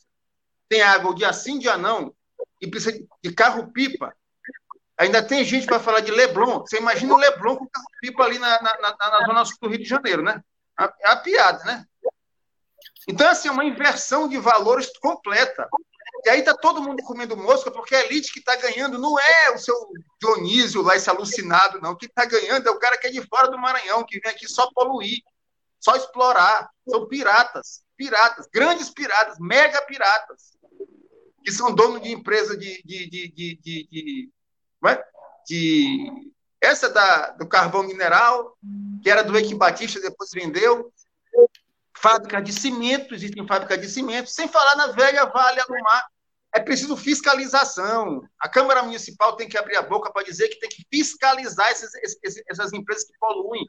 [0.68, 2.14] tem água dia sim, dia não,
[2.60, 4.14] e precisa de carro-pipa,
[4.98, 6.60] ainda tem gente para falar de Leblon.
[6.62, 9.78] Você imagina o Leblon com carro-pipa ali na, na, na, na zona sul do Rio
[9.78, 10.42] de Janeiro, né?
[10.80, 11.86] É a piada, né?
[13.08, 15.68] Então, assim, é uma inversão de valores completa.
[16.26, 19.52] E aí tá todo mundo comendo mosca, porque a elite que está ganhando não é
[19.52, 19.76] o seu
[20.20, 21.92] Dionísio lá, esse alucinado, não.
[21.92, 24.32] O que está ganhando é o cara que é de fora do Maranhão, que vem
[24.32, 25.22] aqui só poluir,
[25.80, 26.70] só explorar.
[26.88, 30.58] São piratas, piratas, grandes piratas, mega piratas,
[31.44, 34.30] que são donos de empresa de, de, de, de,
[34.86, 35.04] é?
[35.48, 36.28] de
[36.62, 38.58] essa da, do carvão mineral,
[39.02, 40.92] que era do Eike Batista, depois vendeu.
[41.96, 46.08] Fábrica de cimento, existem fábricas de cimento, sem falar na velha Vale Alumar.
[46.54, 48.22] É preciso fiscalização.
[48.40, 51.94] A Câmara Municipal tem que abrir a boca para dizer que tem que fiscalizar esses,
[51.96, 53.68] esses, essas empresas que poluem,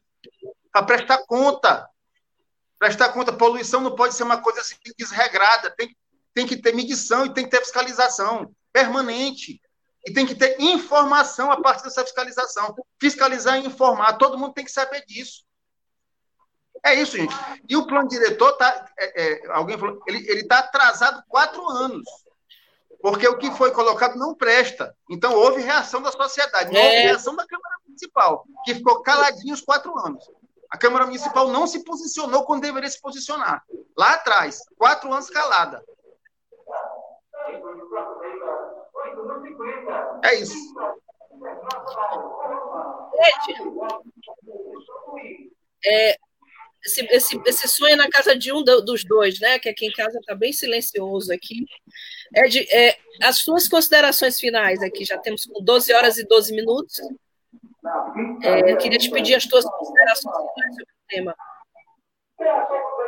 [0.72, 1.88] para prestar conta.
[2.78, 5.96] Prestar conta, poluição não pode ser uma coisa assim desregrada, tem,
[6.32, 9.60] tem que ter medição e tem que ter fiscalização permanente.
[10.06, 12.74] E tem que ter informação a partir dessa fiscalização.
[13.00, 15.44] Fiscalizar e informar, todo mundo tem que saber disso.
[16.84, 17.34] É isso, gente.
[17.68, 22.08] E o plano diretor tá, é, é, alguém falou, ele está atrasado quatro anos,
[23.00, 24.94] porque o que foi colocado não presta.
[25.10, 26.84] Então houve reação da sociedade, não é.
[26.84, 30.24] houve reação da Câmara Municipal, que ficou caladinho os quatro anos.
[30.70, 33.62] A Câmara Municipal não se posicionou quando deveria se posicionar.
[33.96, 35.82] Lá atrás, quatro anos calada.
[40.24, 40.74] É isso.
[45.84, 46.16] É,
[46.84, 49.58] esse, esse, esse sonho na casa de um dos dois, né?
[49.58, 51.64] Que aqui em casa está bem silencioso aqui.
[52.34, 57.00] É de, é, as suas considerações finais aqui, já temos 12 horas e 12 minutos.
[58.42, 61.34] É, eu queria te pedir as tuas considerações finais sobre o tema.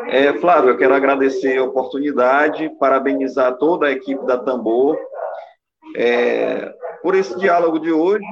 [0.09, 4.99] É, Flávio, eu quero agradecer a oportunidade, parabenizar toda a equipe da Tambor
[5.97, 8.25] é, por esse diálogo de hoje.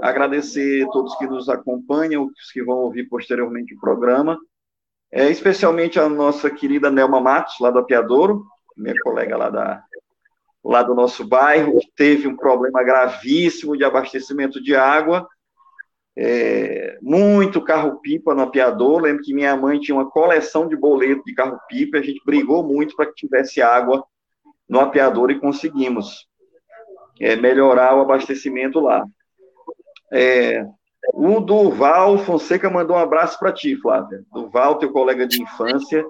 [0.00, 4.38] Agradecer a todos que nos acompanham, os que vão ouvir posteriormente o programa,
[5.10, 8.44] é, especialmente a nossa querida Nelma Matos, lá do Apiadouro,
[8.76, 9.84] minha colega lá, da,
[10.62, 15.26] lá do nosso bairro, que teve um problema gravíssimo de abastecimento de água,
[16.16, 19.02] é, muito carro-pipa no apiador.
[19.02, 22.94] Lembro que minha mãe tinha uma coleção de boleto de carro-pipa, a gente brigou muito
[22.96, 24.04] para que tivesse água
[24.68, 26.26] no apiador e conseguimos
[27.20, 29.04] é, melhorar o abastecimento lá.
[30.12, 30.64] É,
[31.12, 34.24] o Duval Fonseca mandou um abraço para ti, Flávia.
[34.32, 36.04] Duval, teu colega de infância,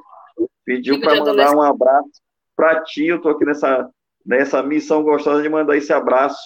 [0.65, 2.23] pediu para mandar um abraço
[2.57, 3.07] para ti.
[3.07, 3.89] Eu estou aqui nessa,
[4.25, 6.41] nessa missão gostosa de mandar esse abraço.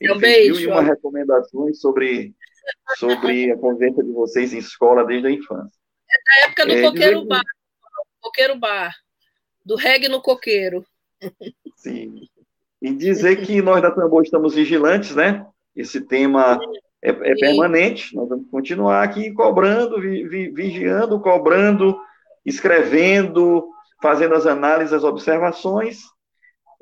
[0.00, 0.60] Ele um beijo.
[0.60, 2.34] E uma recomendações sobre,
[2.96, 5.78] sobre a convivência de vocês em escola desde a infância.
[6.10, 7.44] É da época do é, coqueiro bar.
[8.20, 8.94] Coqueiro bar.
[9.64, 10.86] Do reggae no coqueiro.
[11.76, 12.26] Sim.
[12.80, 15.44] E dizer que nós da Tambor estamos vigilantes, né?
[15.74, 16.58] Esse tema
[17.02, 21.98] é, é permanente, nós vamos continuar aqui cobrando, vi, vi, vigiando, cobrando,
[22.44, 23.68] escrevendo,
[24.02, 26.00] fazendo as análises, as observações,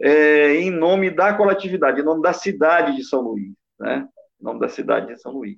[0.01, 4.07] é, em nome da coletividade, em nome da cidade de São Luís, né?
[4.40, 5.57] Em nome da cidade de São Luís.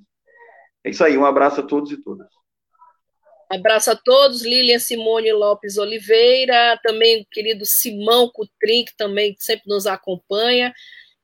[0.84, 2.28] É isso aí, um abraço a todos e todas.
[3.49, 9.64] Abraço a todos, Lilian Simone Lopes Oliveira, também o querido Simão Cutrim, que também sempre
[9.66, 10.74] nos acompanha,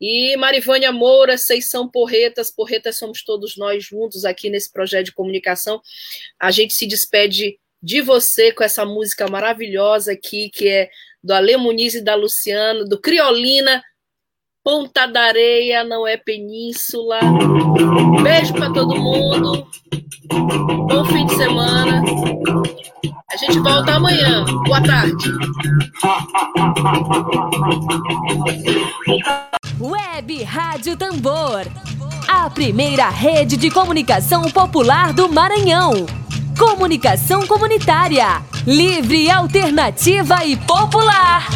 [0.01, 5.13] e Marivânia Moura, vocês são porretas, porretas somos todos nós juntos aqui nesse projeto de
[5.13, 5.81] comunicação.
[6.39, 10.91] A gente se despede de você com essa música maravilhosa aqui, que é
[11.23, 13.83] do Ale Muniz e da Luciana, do Criolina,
[14.65, 17.21] Ponta da Areia, não é península.
[18.23, 19.67] Beijo para todo mundo.
[20.89, 22.03] Bom fim de semana.
[23.31, 24.43] A gente volta amanhã.
[24.65, 25.31] Boa tarde.
[29.79, 31.67] Web Rádio Tambor.
[32.27, 36.07] A primeira rede de comunicação popular do Maranhão.
[36.59, 38.41] Comunicação comunitária.
[38.67, 41.47] Livre, alternativa e popular.